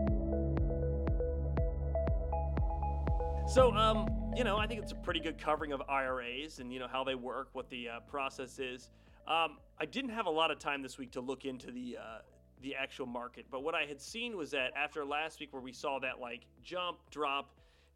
So, 3.47 3.71
um, 3.75 4.08
you 4.36 4.43
know, 4.43 4.58
I 4.58 4.65
think 4.65 4.82
it's 4.82 4.93
a 4.93 4.95
pretty 4.95 5.19
good 5.19 5.38
covering 5.38 5.73
of 5.73 5.84
IRAs 5.88 6.58
and 6.58 6.73
you 6.73 6.79
know 6.79 6.88
how 6.91 7.03
they 7.03 7.13
work, 7.13 7.49
what 7.53 7.69
the 7.69 7.89
uh, 7.89 7.99
process 8.10 8.58
is. 8.58 8.89
Um, 9.27 9.58
I 9.79 9.86
didn't 9.86 10.10
have 10.10 10.25
a 10.25 10.32
lot 10.32 10.49
of 10.49 10.58
time 10.58 10.82
this 10.82 10.97
week 10.97 11.12
to 11.12 11.21
look 11.21 11.45
into 11.45 11.69
the 11.69 11.97
uh, 12.01 12.17
the 12.63 12.73
actual 12.73 13.06
market, 13.06 13.45
but 13.51 13.62
what 13.62 13.75
I 13.75 13.84
had 13.84 14.01
seen 14.01 14.38
was 14.38 14.49
that 14.51 14.71
after 14.75 15.06
last 15.06 15.39
week, 15.39 15.53
where 15.53 15.62
we 15.62 15.73
saw 15.73 15.99
that 15.99 16.19
like 16.19 16.47
jump, 16.63 16.97
drop, 17.12 17.51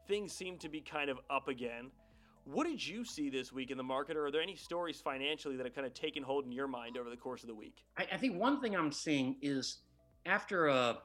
things 0.07 0.31
seemed 0.31 0.59
to 0.59 0.69
be 0.69 0.79
kind 0.79 1.09
of 1.09 1.17
up 1.31 1.47
again. 1.47 1.89
What 2.43 2.67
did 2.67 2.85
you 2.85 3.03
see 3.03 3.29
this 3.29 3.51
week 3.51 3.71
in 3.71 3.77
the 3.77 3.83
market, 3.83 4.15
or 4.15 4.27
are 4.27 4.31
there 4.31 4.41
any 4.41 4.55
stories 4.55 5.01
financially 5.01 5.57
that 5.57 5.65
have 5.65 5.73
kind 5.73 5.87
of 5.87 5.93
taken 5.93 6.21
hold 6.21 6.45
in 6.45 6.51
your 6.51 6.67
mind 6.67 6.97
over 6.97 7.09
the 7.09 7.17
course 7.17 7.41
of 7.41 7.47
the 7.47 7.55
week? 7.55 7.83
I, 7.97 8.07
I 8.13 8.17
think 8.17 8.39
one 8.39 8.61
thing 8.61 8.75
I'm 8.75 8.91
seeing 8.91 9.37
is 9.41 9.79
after 10.27 10.67
a 10.67 10.97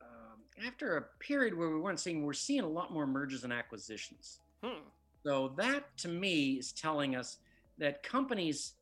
um, 0.00 0.66
after 0.66 0.96
a 0.96 1.02
period 1.18 1.56
where 1.56 1.70
we 1.70 1.80
weren't 1.80 2.00
seeing, 2.00 2.24
we're 2.24 2.32
seeing 2.32 2.62
a 2.62 2.68
lot 2.68 2.92
more 2.92 3.06
mergers 3.06 3.44
and 3.44 3.52
acquisitions. 3.52 4.40
Hmm. 4.62 4.82
So 5.24 5.52
that 5.56 5.96
to 5.98 6.08
me 6.08 6.52
is 6.54 6.72
telling 6.72 7.16
us 7.16 7.38
that 7.78 8.02
companies 8.02 8.74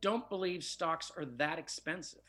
don't 0.00 0.28
believe 0.28 0.62
stocks 0.64 1.10
are 1.16 1.24
that 1.24 1.58
expensive. 1.58 2.20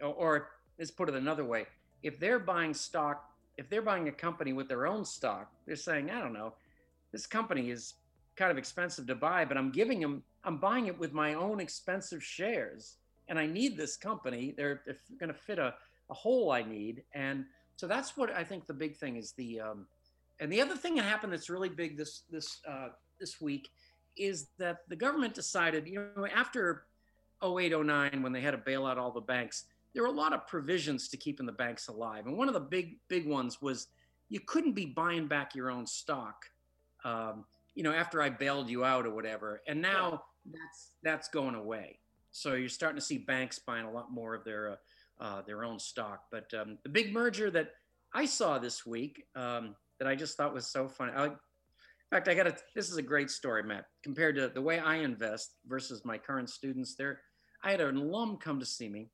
Or, 0.00 0.08
or 0.08 0.48
let's 0.78 0.90
put 0.90 1.08
it 1.08 1.14
another 1.14 1.44
way 1.44 1.66
if 2.02 2.18
they're 2.18 2.38
buying 2.38 2.74
stock, 2.74 3.30
if 3.56 3.68
they're 3.68 3.82
buying 3.82 4.08
a 4.08 4.12
company 4.12 4.52
with 4.52 4.68
their 4.68 4.86
own 4.86 5.04
stock, 5.04 5.52
they're 5.66 5.76
saying, 5.76 6.10
I 6.10 6.20
don't 6.20 6.32
know, 6.32 6.54
this 7.12 7.26
company 7.26 7.70
is 7.70 7.94
kind 8.36 8.50
of 8.50 8.58
expensive 8.58 9.06
to 9.06 9.14
buy, 9.14 9.44
but 9.44 9.56
I'm 9.56 9.70
giving 9.70 10.00
them, 10.00 10.22
I'm 10.44 10.58
buying 10.58 10.86
it 10.86 10.98
with 10.98 11.12
my 11.12 11.34
own 11.34 11.60
expensive 11.60 12.22
shares, 12.22 12.96
and 13.32 13.38
I 13.40 13.46
need 13.46 13.78
this 13.78 13.96
company. 13.96 14.52
They're, 14.54 14.82
they're 14.84 14.98
going 15.18 15.32
to 15.32 15.38
fit 15.38 15.58
a, 15.58 15.72
a 16.10 16.14
hole 16.14 16.52
I 16.52 16.62
need, 16.62 17.02
and 17.14 17.46
so 17.76 17.86
that's 17.86 18.14
what 18.14 18.30
I 18.30 18.44
think 18.44 18.66
the 18.66 18.74
big 18.74 18.94
thing 18.94 19.16
is. 19.16 19.32
The 19.32 19.58
um, 19.58 19.86
and 20.38 20.52
the 20.52 20.60
other 20.60 20.76
thing 20.76 20.96
that 20.96 21.04
happened 21.04 21.32
that's 21.32 21.48
really 21.48 21.70
big 21.70 21.96
this 21.96 22.24
this 22.30 22.60
uh, 22.68 22.88
this 23.18 23.40
week 23.40 23.70
is 24.18 24.48
that 24.58 24.80
the 24.88 24.96
government 24.96 25.32
decided, 25.32 25.88
you 25.88 26.06
know, 26.14 26.26
after 26.26 26.84
08, 27.42 27.72
09, 27.72 28.22
when 28.22 28.32
they 28.34 28.42
had 28.42 28.50
to 28.50 28.58
bail 28.58 28.84
out 28.84 28.98
all 28.98 29.10
the 29.10 29.22
banks, 29.22 29.64
there 29.94 30.02
were 30.02 30.10
a 30.10 30.12
lot 30.12 30.34
of 30.34 30.46
provisions 30.46 31.08
to 31.08 31.16
keeping 31.16 31.46
the 31.46 31.52
banks 31.52 31.88
alive. 31.88 32.26
And 32.26 32.36
one 32.36 32.48
of 32.48 32.54
the 32.54 32.60
big, 32.60 32.98
big 33.08 33.26
ones 33.26 33.62
was 33.62 33.86
you 34.28 34.40
couldn't 34.40 34.72
be 34.72 34.84
buying 34.84 35.26
back 35.26 35.54
your 35.54 35.70
own 35.70 35.86
stock, 35.86 36.44
um, 37.06 37.46
you 37.74 37.82
know, 37.82 37.94
after 37.94 38.20
I 38.20 38.28
bailed 38.28 38.68
you 38.68 38.84
out 38.84 39.06
or 39.06 39.14
whatever. 39.14 39.62
And 39.66 39.80
now 39.80 40.24
that's 40.44 40.90
that's 41.02 41.28
going 41.28 41.54
away. 41.54 41.98
So 42.32 42.54
you're 42.54 42.68
starting 42.68 42.98
to 42.98 43.04
see 43.04 43.18
banks 43.18 43.58
buying 43.58 43.86
a 43.86 43.90
lot 43.90 44.10
more 44.10 44.34
of 44.34 44.44
their 44.44 44.70
uh, 44.70 44.76
uh, 45.20 45.42
their 45.42 45.64
own 45.64 45.78
stock. 45.78 46.22
But 46.30 46.52
um, 46.58 46.78
the 46.82 46.88
big 46.88 47.12
merger 47.12 47.50
that 47.50 47.70
I 48.14 48.24
saw 48.24 48.58
this 48.58 48.84
week 48.84 49.24
um, 49.36 49.76
that 49.98 50.08
I 50.08 50.14
just 50.14 50.36
thought 50.36 50.54
was 50.54 50.66
so 50.66 50.88
funny. 50.88 51.12
I, 51.14 51.26
in 51.26 51.36
fact, 52.10 52.28
I 52.28 52.34
got. 52.34 52.60
This 52.74 52.90
is 52.90 52.96
a 52.96 53.02
great 53.02 53.30
story, 53.30 53.62
Matt. 53.62 53.84
Compared 54.02 54.36
to 54.36 54.48
the 54.48 54.60
way 54.60 54.78
I 54.78 54.96
invest 54.96 55.54
versus 55.66 56.04
my 56.04 56.18
current 56.18 56.50
students, 56.50 56.94
there, 56.96 57.20
I 57.62 57.70
had 57.70 57.80
an 57.80 57.96
alum 57.96 58.38
come 58.38 58.58
to 58.58 58.66
see 58.66 58.88
me 58.88 59.10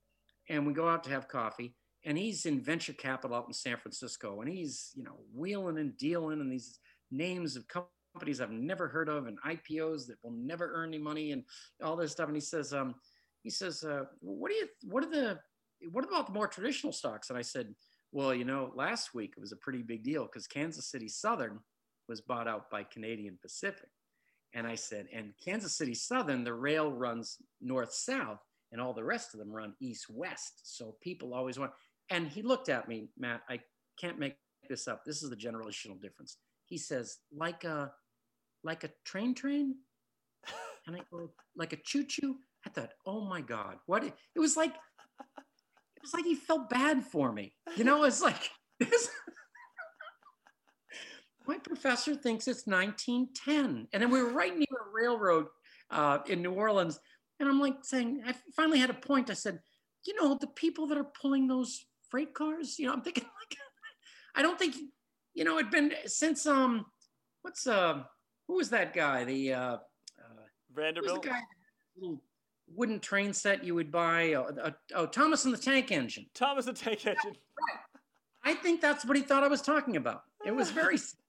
and 0.48 0.66
we 0.66 0.72
go 0.72 0.88
out 0.88 1.04
to 1.04 1.10
have 1.10 1.28
coffee 1.28 1.74
and 2.04 2.16
he's 2.16 2.46
in 2.46 2.60
venture 2.60 2.92
capital 2.92 3.36
out 3.36 3.46
in 3.46 3.52
San 3.52 3.76
Francisco 3.76 4.40
and 4.40 4.50
he's, 4.50 4.92
you 4.94 5.04
know, 5.04 5.18
wheeling 5.34 5.78
and 5.78 5.96
dealing 5.96 6.40
and 6.40 6.50
these 6.50 6.78
names 7.10 7.56
of 7.56 7.68
companies 7.68 7.92
I've 8.16 8.50
never 8.50 8.88
heard 8.88 9.08
of 9.08 9.26
and 9.26 9.38
IPOs 9.42 10.06
that 10.06 10.16
will 10.22 10.32
never 10.32 10.72
earn 10.74 10.90
any 10.90 10.98
money 10.98 11.32
and 11.32 11.44
all 11.82 11.96
this 11.96 12.12
stuff. 12.12 12.26
And 12.26 12.36
he 12.36 12.40
says, 12.40 12.72
um, 12.72 12.94
he 13.42 13.50
says, 13.50 13.84
uh, 13.84 14.04
what 14.20 14.50
do 14.50 14.56
you, 14.56 14.66
what 14.84 15.04
are 15.04 15.10
the, 15.10 15.38
what 15.90 16.04
about 16.04 16.26
the 16.26 16.32
more 16.32 16.48
traditional 16.48 16.92
stocks? 16.92 17.30
And 17.30 17.38
I 17.38 17.42
said, 17.42 17.74
well, 18.10 18.34
you 18.34 18.44
know, 18.44 18.72
last 18.74 19.14
week 19.14 19.34
it 19.36 19.40
was 19.40 19.52
a 19.52 19.56
pretty 19.56 19.82
big 19.82 20.02
deal 20.02 20.24
because 20.24 20.46
Kansas 20.46 20.90
City 20.90 21.08
Southern 21.08 21.60
was 22.08 22.20
bought 22.20 22.48
out 22.48 22.70
by 22.70 22.82
Canadian 22.82 23.38
Pacific. 23.40 23.88
And 24.54 24.66
I 24.66 24.74
said, 24.74 25.06
and 25.12 25.34
Kansas 25.44 25.76
City 25.76 25.94
Southern, 25.94 26.42
the 26.42 26.54
rail 26.54 26.90
runs 26.90 27.36
north 27.60 27.92
south 27.92 28.40
and 28.72 28.80
all 28.80 28.92
the 28.92 29.04
rest 29.04 29.34
of 29.34 29.40
them 29.40 29.52
run 29.52 29.74
east 29.80 30.06
west. 30.08 30.60
So 30.64 30.96
people 31.02 31.34
always 31.34 31.58
want. 31.58 31.72
And 32.10 32.28
he 32.28 32.42
looked 32.42 32.68
at 32.68 32.88
me, 32.88 33.08
Matt. 33.18 33.42
I 33.48 33.60
can't 34.00 34.18
make 34.18 34.36
this 34.68 34.88
up. 34.88 35.04
This 35.04 35.22
is 35.22 35.30
the 35.30 35.36
generational 35.36 36.00
difference. 36.00 36.38
He 36.68 36.78
says, 36.78 37.18
like 37.34 37.64
a, 37.64 37.92
like 38.62 38.84
a 38.84 38.90
train 39.04 39.34
train, 39.34 39.76
and 40.86 40.96
I 40.96 41.00
go 41.10 41.30
like 41.56 41.72
a 41.72 41.76
choo 41.76 42.04
choo. 42.04 42.36
I 42.66 42.70
thought, 42.70 42.90
oh 43.06 43.22
my 43.22 43.40
god, 43.40 43.76
what? 43.86 44.04
It 44.04 44.14
was 44.36 44.56
like, 44.56 44.74
it 44.74 46.02
was 46.02 46.12
like 46.12 46.24
he 46.24 46.34
felt 46.34 46.70
bad 46.70 47.04
for 47.04 47.32
me. 47.32 47.54
You 47.76 47.84
know, 47.84 48.04
it's 48.04 48.22
like 48.22 48.50
this. 48.80 49.08
my 51.46 51.58
professor 51.58 52.14
thinks 52.14 52.46
it's 52.46 52.66
1910, 52.66 53.88
and 53.92 54.02
then 54.02 54.10
we 54.10 54.22
were 54.22 54.30
right 54.30 54.56
near 54.56 54.66
a 54.66 54.92
railroad 54.92 55.46
uh, 55.90 56.18
in 56.26 56.42
New 56.42 56.52
Orleans 56.52 57.00
and 57.40 57.48
I'm 57.48 57.60
like 57.60 57.84
saying, 57.84 58.22
I 58.26 58.34
finally 58.56 58.78
had 58.78 58.90
a 58.90 58.94
point. 58.94 59.30
I 59.30 59.34
said, 59.34 59.60
you 60.06 60.14
know, 60.20 60.36
the 60.40 60.48
people 60.48 60.86
that 60.88 60.98
are 60.98 61.10
pulling 61.20 61.46
those 61.46 61.86
freight 62.10 62.34
cars, 62.34 62.78
you 62.78 62.86
know, 62.86 62.92
I'm 62.92 63.02
thinking 63.02 63.24
like, 63.24 63.58
I 64.34 64.42
don't 64.42 64.58
think, 64.58 64.76
you 65.38 65.44
know, 65.44 65.56
it'd 65.58 65.70
been 65.70 65.92
since, 66.06 66.46
um, 66.46 66.84
what's, 67.42 67.68
uh, 67.68 68.02
who 68.48 68.56
was 68.56 68.70
that 68.70 68.92
guy? 68.92 69.22
The, 69.22 69.52
uh, 69.52 69.58
uh 69.60 69.78
Vanderbilt? 70.74 71.22
the 71.22 71.28
guy, 71.28 71.40
little 71.96 72.20
wooden 72.74 72.98
train 72.98 73.32
set 73.32 73.62
you 73.62 73.76
would 73.76 73.92
buy? 73.92 74.32
Uh, 74.32 74.50
uh, 74.60 74.70
oh, 74.96 75.06
Thomas 75.06 75.44
and 75.44 75.54
the 75.54 75.58
Tank 75.58 75.92
Engine. 75.92 76.26
Thomas 76.34 76.64
the 76.64 76.72
Tank 76.72 77.06
Engine. 77.06 77.36
I 78.42 78.54
think 78.54 78.80
that's 78.80 79.04
what 79.04 79.16
he 79.16 79.22
thought 79.22 79.44
I 79.44 79.48
was 79.48 79.62
talking 79.62 79.96
about. 79.96 80.22
It 80.44 80.54
was 80.54 80.72
very 80.72 80.96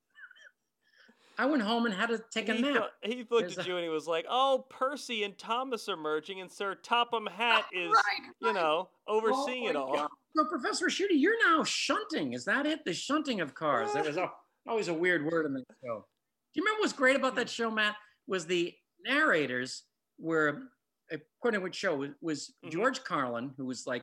I 1.39 1.45
went 1.45 1.63
home 1.63 1.86
and 1.86 1.95
had 1.95 2.10
to 2.10 2.21
take 2.32 2.49
a 2.49 2.54
he 2.54 2.62
nap. 2.62 2.73
Thought, 2.73 2.91
he 3.02 3.25
looked 3.32 3.58
at 3.58 3.65
you 3.65 3.78
and 3.78 3.84
he 3.84 3.89
was 3.89 4.08
like, 4.08 4.25
"Oh, 4.30 4.65
Percy 4.69 5.23
and 5.23 5.38
Thomas 5.38 5.88
are 5.88 5.95
merging, 5.95 6.41
and 6.41 6.52
Sir 6.52 6.75
Topham 6.75 7.28
Hatt 7.28 7.63
is, 7.73 7.88
right, 7.88 7.93
right. 7.95 8.32
you 8.41 8.52
know, 8.52 8.89
overseeing 9.08 9.67
oh, 9.67 9.69
it 9.69 9.75
all." 9.78 9.95
God. 9.95 10.10
So, 10.36 10.43
Professor 10.45 10.88
Schutte, 10.88 11.12
you're 11.12 11.39
now 11.47 11.63
shunting. 11.63 12.34
Is 12.34 12.43
that 12.43 12.65
it? 12.65 12.84
The 12.84 12.93
shunting 12.93 13.39
of 13.39 13.56
cars. 13.56 13.93
That 13.93 14.06
was 14.06 14.17
always 14.67 14.89
a 14.89 14.93
weird 14.93 15.23
word 15.32 15.45
in 15.45 15.54
the 15.54 15.63
show. 15.82 16.06
Do 16.54 16.60
you 16.60 16.63
remember 16.63 16.82
what's 16.82 16.91
great 16.91 17.15
about 17.15 17.36
that 17.36 17.49
show, 17.49 17.71
Matt? 17.71 17.95
Was 18.28 18.45
the 18.45 18.73
narrators 19.06 19.84
were, 20.19 20.63
according 21.10 21.62
to 21.62 21.63
which 21.63 21.75
show, 21.75 21.95
was, 21.95 22.10
was 22.21 22.54
mm-hmm. 22.65 22.69
George 22.69 23.02
Carlin, 23.06 23.52
who 23.56 23.65
was 23.65 23.88
like 23.88 24.02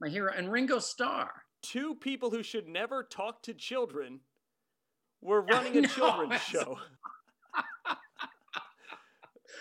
my 0.00 0.08
hero, 0.08 0.32
and 0.34 0.50
Ringo 0.50 0.78
Starr. 0.78 1.30
Two 1.60 1.96
people 1.96 2.30
who 2.30 2.42
should 2.42 2.66
never 2.66 3.02
talk 3.02 3.42
to 3.42 3.52
children 3.52 4.20
we're 5.20 5.40
running 5.40 5.76
a 5.76 5.80
no, 5.82 5.88
children's 5.88 6.40
show. 6.42 6.78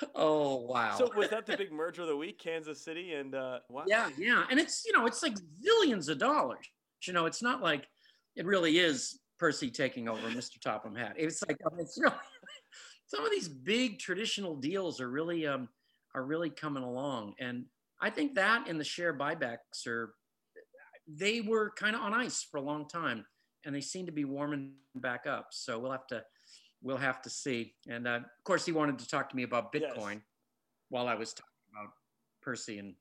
oh 0.16 0.58
wow! 0.58 0.96
So 0.98 1.10
was 1.16 1.30
that 1.30 1.46
the 1.46 1.58
big 1.58 1.72
merger 1.72 2.04
of 2.04 2.08
the 2.08 2.18
week, 2.18 2.40
Kansas 2.40 2.84
City 2.84 3.14
and 3.14 3.34
uh, 3.36 3.60
wow. 3.70 3.84
Yeah, 3.88 4.10
yeah, 4.18 4.44
and 4.50 4.60
it's 4.60 4.86
you 4.86 4.94
know 4.94 5.06
it's 5.06 5.24
like 5.24 5.36
zillions 5.36 6.10
of 6.10 6.20
dollars. 6.20 6.68
You 7.06 7.14
know, 7.14 7.26
it's 7.26 7.42
not 7.42 7.62
like 7.62 7.88
it 8.36 8.46
really 8.46 8.80
is 8.80 9.20
Percy 9.40 9.70
taking 9.70 10.10
over 10.10 10.28
Mr. 10.30 10.60
Topham 10.60 10.96
Hatt. 10.96 11.14
It's 11.18 11.44
like 11.48 11.58
it's 11.80 11.98
really 12.00 12.16
some 13.08 13.26
of 13.26 13.32
these 13.32 13.48
big 13.48 14.00
traditional 14.00 14.56
deals 14.56 15.02
are 15.02 15.10
really 15.10 15.48
um 15.48 15.70
are 16.14 16.24
really 16.24 16.50
coming 16.50 16.84
along, 16.84 17.34
and 17.40 17.66
I 18.00 18.10
think 18.10 18.36
that 18.36 18.68
and 18.68 18.80
the 18.80 18.84
share 18.84 19.18
buybacks 19.18 19.88
are 19.88 20.14
they 21.08 21.42
were 21.42 21.72
kind 21.72 21.96
of 21.96 22.02
on 22.02 22.14
ice 22.14 22.44
for 22.44 22.58
a 22.58 22.62
long 22.62 22.88
time 22.88 23.26
and 23.68 23.76
they 23.76 23.82
seem 23.82 24.06
to 24.06 24.12
be 24.14 24.24
warming 24.24 24.72
back 24.96 25.28
up. 25.28 25.50
So 25.52 25.78
we'll 25.78 25.92
have 25.92 26.08
to 26.08 26.24
we'll 26.82 26.98
have 26.98 27.22
to 27.24 27.30
see. 27.30 27.74
And 27.88 28.08
uh, 28.08 28.12
of 28.16 28.44
course, 28.46 28.66
he 28.66 28.72
wanted 28.72 28.98
to 29.00 29.08
talk 29.08 29.30
to 29.30 29.36
me 29.36 29.44
about 29.44 29.74
Bitcoin 29.74 30.14
yes. 30.14 30.22
while 30.90 31.08
I 31.08 31.16
was 31.16 31.34
talking 31.34 31.52
about 31.74 31.94
Percy 32.42 32.80
and 32.80 32.96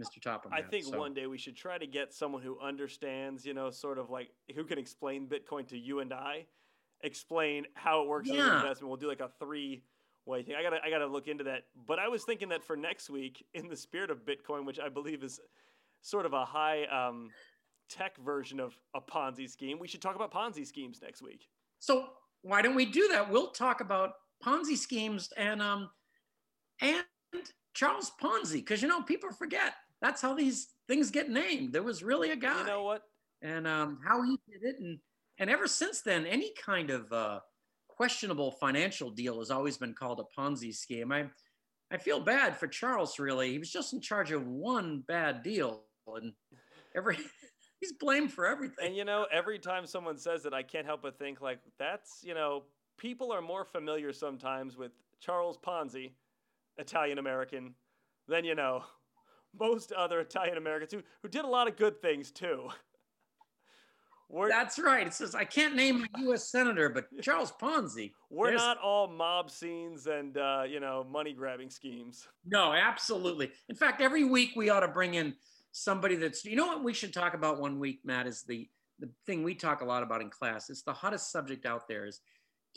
Mr. 0.00 0.22
Topham. 0.22 0.52
I 0.54 0.62
think 0.62 0.84
so. 0.84 0.98
one 0.98 1.12
day 1.12 1.26
we 1.26 1.38
should 1.38 1.56
try 1.56 1.76
to 1.76 1.86
get 1.86 2.14
someone 2.14 2.40
who 2.40 2.58
understands, 2.60 3.44
you 3.44 3.52
know, 3.52 3.68
sort 3.70 3.98
of 3.98 4.08
like 4.08 4.28
who 4.54 4.64
can 4.64 4.78
explain 4.78 5.26
Bitcoin 5.26 5.66
to 5.68 5.76
you 5.76 5.98
and 5.98 6.12
I, 6.12 6.46
explain 7.02 7.66
how 7.74 8.02
it 8.02 8.08
works 8.08 8.28
yeah. 8.28 8.34
as 8.34 8.46
an 8.46 8.56
investment. 8.58 8.88
We'll 8.88 8.96
do 8.98 9.08
like 9.08 9.20
a 9.20 9.30
three 9.40 9.82
way 10.24 10.44
thing. 10.44 10.54
I 10.54 10.62
gotta 10.62 10.78
I 10.84 10.90
gotta 10.90 11.06
look 11.06 11.26
into 11.26 11.42
that. 11.44 11.64
But 11.86 11.98
I 11.98 12.06
was 12.06 12.22
thinking 12.22 12.50
that 12.50 12.62
for 12.62 12.76
next 12.76 13.10
week, 13.10 13.44
in 13.54 13.66
the 13.66 13.76
spirit 13.76 14.10
of 14.10 14.24
Bitcoin, 14.24 14.66
which 14.66 14.78
I 14.78 14.88
believe 14.88 15.24
is 15.24 15.40
sort 16.02 16.26
of 16.26 16.32
a 16.32 16.44
high 16.44 16.84
um, 16.84 17.30
tech 17.88 18.16
version 18.18 18.60
of 18.60 18.76
a 18.94 19.00
Ponzi 19.00 19.48
scheme. 19.48 19.78
We 19.78 19.88
should 19.88 20.02
talk 20.02 20.16
about 20.16 20.32
Ponzi 20.32 20.66
schemes 20.66 21.00
next 21.02 21.22
week. 21.22 21.48
So 21.78 22.06
why 22.42 22.62
don't 22.62 22.74
we 22.74 22.86
do 22.86 23.08
that? 23.08 23.30
We'll 23.30 23.50
talk 23.50 23.80
about 23.80 24.12
Ponzi 24.44 24.76
schemes 24.76 25.32
and 25.36 25.62
um 25.62 25.90
and 26.80 27.04
Charles 27.74 28.12
Ponzi 28.20 28.54
because 28.54 28.82
you 28.82 28.88
know 28.88 29.02
people 29.02 29.30
forget 29.30 29.74
that's 30.00 30.22
how 30.22 30.34
these 30.34 30.68
things 30.88 31.10
get 31.10 31.30
named. 31.30 31.72
There 31.72 31.82
was 31.82 32.02
really 32.02 32.30
a 32.30 32.36
guy. 32.36 32.60
You 32.60 32.66
know 32.66 32.82
what? 32.82 33.02
And 33.42 33.66
um, 33.66 33.98
how 34.04 34.22
he 34.22 34.38
did 34.48 34.62
it, 34.62 34.76
and 34.80 34.98
and 35.38 35.50
ever 35.50 35.66
since 35.66 36.02
then, 36.02 36.26
any 36.26 36.52
kind 36.64 36.90
of 36.90 37.12
uh, 37.12 37.40
questionable 37.88 38.52
financial 38.52 39.10
deal 39.10 39.38
has 39.38 39.50
always 39.50 39.76
been 39.76 39.94
called 39.94 40.20
a 40.20 40.40
Ponzi 40.40 40.74
scheme. 40.74 41.12
I 41.12 41.26
I 41.90 41.98
feel 41.98 42.20
bad 42.20 42.56
for 42.56 42.66
Charles. 42.66 43.18
Really, 43.18 43.52
he 43.52 43.58
was 43.58 43.70
just 43.70 43.92
in 43.92 44.00
charge 44.00 44.32
of 44.32 44.46
one 44.46 45.04
bad 45.06 45.42
deal, 45.42 45.84
and 46.06 46.32
every 46.94 47.18
he's 47.80 47.92
blamed 47.92 48.32
for 48.32 48.46
everything. 48.46 48.86
And 48.86 48.96
you 48.96 49.04
know, 49.04 49.26
every 49.32 49.58
time 49.58 49.86
someone 49.86 50.18
says 50.18 50.44
it, 50.46 50.52
I 50.52 50.62
can't 50.62 50.86
help 50.86 51.02
but 51.02 51.18
think 51.18 51.40
like 51.40 51.60
that's 51.78 52.20
you 52.22 52.34
know, 52.34 52.64
people 52.98 53.32
are 53.32 53.42
more 53.42 53.64
familiar 53.64 54.12
sometimes 54.12 54.76
with 54.76 54.92
Charles 55.20 55.58
Ponzi, 55.58 56.12
Italian 56.78 57.18
American, 57.18 57.74
than 58.28 58.44
you 58.44 58.54
know, 58.54 58.84
most 59.58 59.92
other 59.92 60.20
Italian 60.20 60.56
Americans 60.56 60.92
who 60.92 61.02
who 61.22 61.28
did 61.28 61.44
a 61.44 61.48
lot 61.48 61.68
of 61.68 61.76
good 61.76 62.00
things 62.00 62.30
too. 62.30 62.68
We're, 64.28 64.48
That's 64.48 64.76
right. 64.80 65.06
It 65.06 65.14
says 65.14 65.36
I 65.36 65.44
can't 65.44 65.76
name 65.76 66.04
a 66.04 66.20
U.S. 66.22 66.50
senator, 66.50 66.88
but 66.88 67.06
Charles 67.22 67.52
Ponzi. 67.52 68.10
We're 68.28 68.54
not 68.54 68.76
all 68.78 69.06
mob 69.06 69.52
scenes 69.52 70.08
and 70.08 70.36
uh, 70.36 70.64
you 70.68 70.80
know 70.80 71.06
money 71.08 71.32
grabbing 71.32 71.70
schemes. 71.70 72.26
No, 72.44 72.72
absolutely. 72.72 73.52
In 73.68 73.76
fact, 73.76 74.00
every 74.00 74.24
week 74.24 74.50
we 74.56 74.68
ought 74.68 74.80
to 74.80 74.88
bring 74.88 75.14
in 75.14 75.34
somebody 75.78 76.16
that's 76.16 76.42
you 76.44 76.56
know 76.56 76.66
what 76.66 76.82
we 76.82 76.94
should 76.94 77.12
talk 77.12 77.34
about 77.34 77.60
one 77.60 77.78
week 77.78 78.00
matt 78.02 78.26
is 78.26 78.42
the 78.44 78.66
the 78.98 79.10
thing 79.26 79.42
we 79.42 79.54
talk 79.54 79.82
a 79.82 79.84
lot 79.84 80.02
about 80.02 80.22
in 80.22 80.30
class. 80.30 80.70
It's 80.70 80.82
the 80.82 80.92
hottest 80.92 81.30
subject 81.30 81.66
out 81.66 81.86
there 81.86 82.06
is 82.06 82.20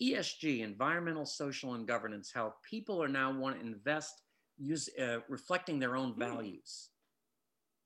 esg 0.02 0.62
environmental 0.62 1.26
social 1.26 1.74
and 1.74 1.88
governance 1.88 2.32
how 2.34 2.54
people 2.70 3.02
are 3.04 3.10
now 3.10 3.38
want 3.38 3.60
to 3.60 3.66
invest 3.66 4.22
use 4.58 4.90
uh, 5.02 5.18
reflecting 5.30 5.80
their 5.80 5.96
own 5.96 6.12
hmm. 6.12 6.20
values. 6.20 6.90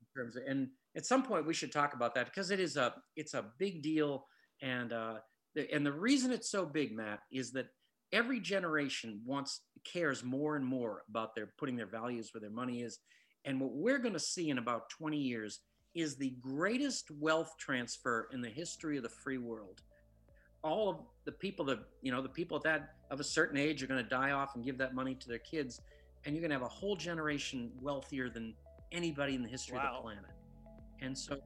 In 0.00 0.22
terms 0.22 0.36
of, 0.36 0.42
and 0.48 0.68
at 0.96 1.06
some 1.06 1.22
point 1.22 1.46
we 1.46 1.54
should 1.54 1.72
talk 1.72 1.94
about 1.94 2.14
that 2.16 2.26
because 2.26 2.50
it 2.50 2.58
is 2.58 2.76
a 2.76 2.94
it's 3.14 3.34
a 3.34 3.46
big 3.58 3.82
deal 3.82 4.26
and 4.62 4.92
uh, 4.92 5.14
the, 5.54 5.72
and 5.72 5.86
the 5.86 5.92
reason 5.92 6.32
it's 6.32 6.50
so 6.50 6.66
big 6.66 6.92
matt 6.92 7.20
is 7.30 7.52
that 7.52 7.66
every 8.12 8.40
generation 8.40 9.20
wants 9.24 9.60
cares 9.84 10.24
more 10.24 10.56
and 10.56 10.64
more 10.64 11.02
about 11.08 11.34
their 11.34 11.52
putting 11.58 11.76
their 11.76 11.86
values 11.86 12.30
where 12.32 12.40
their 12.40 12.50
money 12.50 12.82
is 12.82 12.98
and 13.44 13.60
what 13.60 13.72
we're 13.72 13.98
going 13.98 14.14
to 14.14 14.20
see 14.20 14.50
in 14.50 14.58
about 14.58 14.88
20 14.90 15.16
years 15.16 15.60
is 15.94 16.16
the 16.16 16.30
greatest 16.40 17.10
wealth 17.20 17.54
transfer 17.58 18.28
in 18.32 18.40
the 18.40 18.48
history 18.48 18.96
of 18.96 19.02
the 19.02 19.08
free 19.08 19.38
world. 19.38 19.82
All 20.62 20.88
of 20.88 20.96
the 21.24 21.32
people 21.32 21.64
that 21.66 21.78
you 22.00 22.10
know 22.10 22.22
the 22.22 22.28
people 22.28 22.58
that 22.60 22.94
of 23.10 23.20
a 23.20 23.24
certain 23.24 23.58
age 23.58 23.82
are 23.82 23.86
going 23.86 24.02
to 24.02 24.08
die 24.08 24.30
off 24.30 24.54
and 24.54 24.64
give 24.64 24.78
that 24.78 24.94
money 24.94 25.14
to 25.14 25.28
their 25.28 25.38
kids 25.38 25.80
and 26.24 26.34
you're 26.34 26.40
going 26.40 26.50
to 26.50 26.54
have 26.54 26.62
a 26.62 26.68
whole 26.68 26.96
generation 26.96 27.70
wealthier 27.82 28.30
than 28.30 28.54
anybody 28.90 29.34
in 29.34 29.42
the 29.42 29.48
history 29.48 29.76
wow. 29.76 29.88
of 29.88 29.96
the 29.96 30.02
planet. 30.02 30.30
And 31.02 31.16
so 31.16 31.38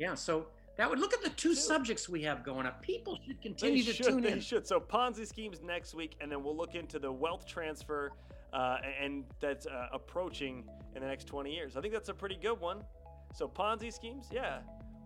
yeah 0.00 0.14
so 0.14 0.46
that 0.76 0.90
would 0.90 0.98
look 0.98 1.14
at 1.14 1.22
the 1.22 1.30
two 1.30 1.50
Dude. 1.50 1.58
subjects 1.58 2.08
we 2.08 2.22
have 2.22 2.44
going 2.44 2.66
up. 2.66 2.82
People 2.82 3.18
should 3.24 3.40
continue 3.40 3.82
they 3.82 3.90
to 3.92 3.96
should, 3.96 4.06
tune 4.06 4.20
they 4.20 4.32
in. 4.32 4.40
should. 4.40 4.66
So 4.66 4.78
ponzi 4.80 5.26
schemes 5.26 5.62
next 5.62 5.94
week 5.94 6.16
and 6.20 6.30
then 6.30 6.42
we'll 6.42 6.56
look 6.56 6.74
into 6.74 6.98
the 6.98 7.10
wealth 7.10 7.46
transfer 7.46 8.12
uh, 8.52 8.78
and 9.00 9.24
that's 9.40 9.66
uh, 9.66 9.88
approaching 9.92 10.64
in 10.96 11.02
the 11.02 11.08
next 11.08 11.26
20 11.26 11.54
years. 11.54 11.76
I 11.76 11.80
think 11.80 11.92
that's 11.92 12.08
a 12.08 12.14
pretty 12.14 12.36
good 12.36 12.58
one. 12.58 12.82
So 13.34 13.46
ponzi 13.46 13.92
schemes 13.92 14.28
yeah. 14.32 14.60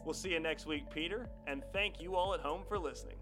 We'll 0.04 0.14
see 0.14 0.30
you 0.30 0.40
next 0.40 0.66
week 0.66 0.88
peter 0.90 1.28
and 1.46 1.62
thank 1.74 2.00
you 2.00 2.16
all 2.16 2.32
at 2.32 2.40
home 2.40 2.62
for 2.66 2.78
listening 2.78 3.16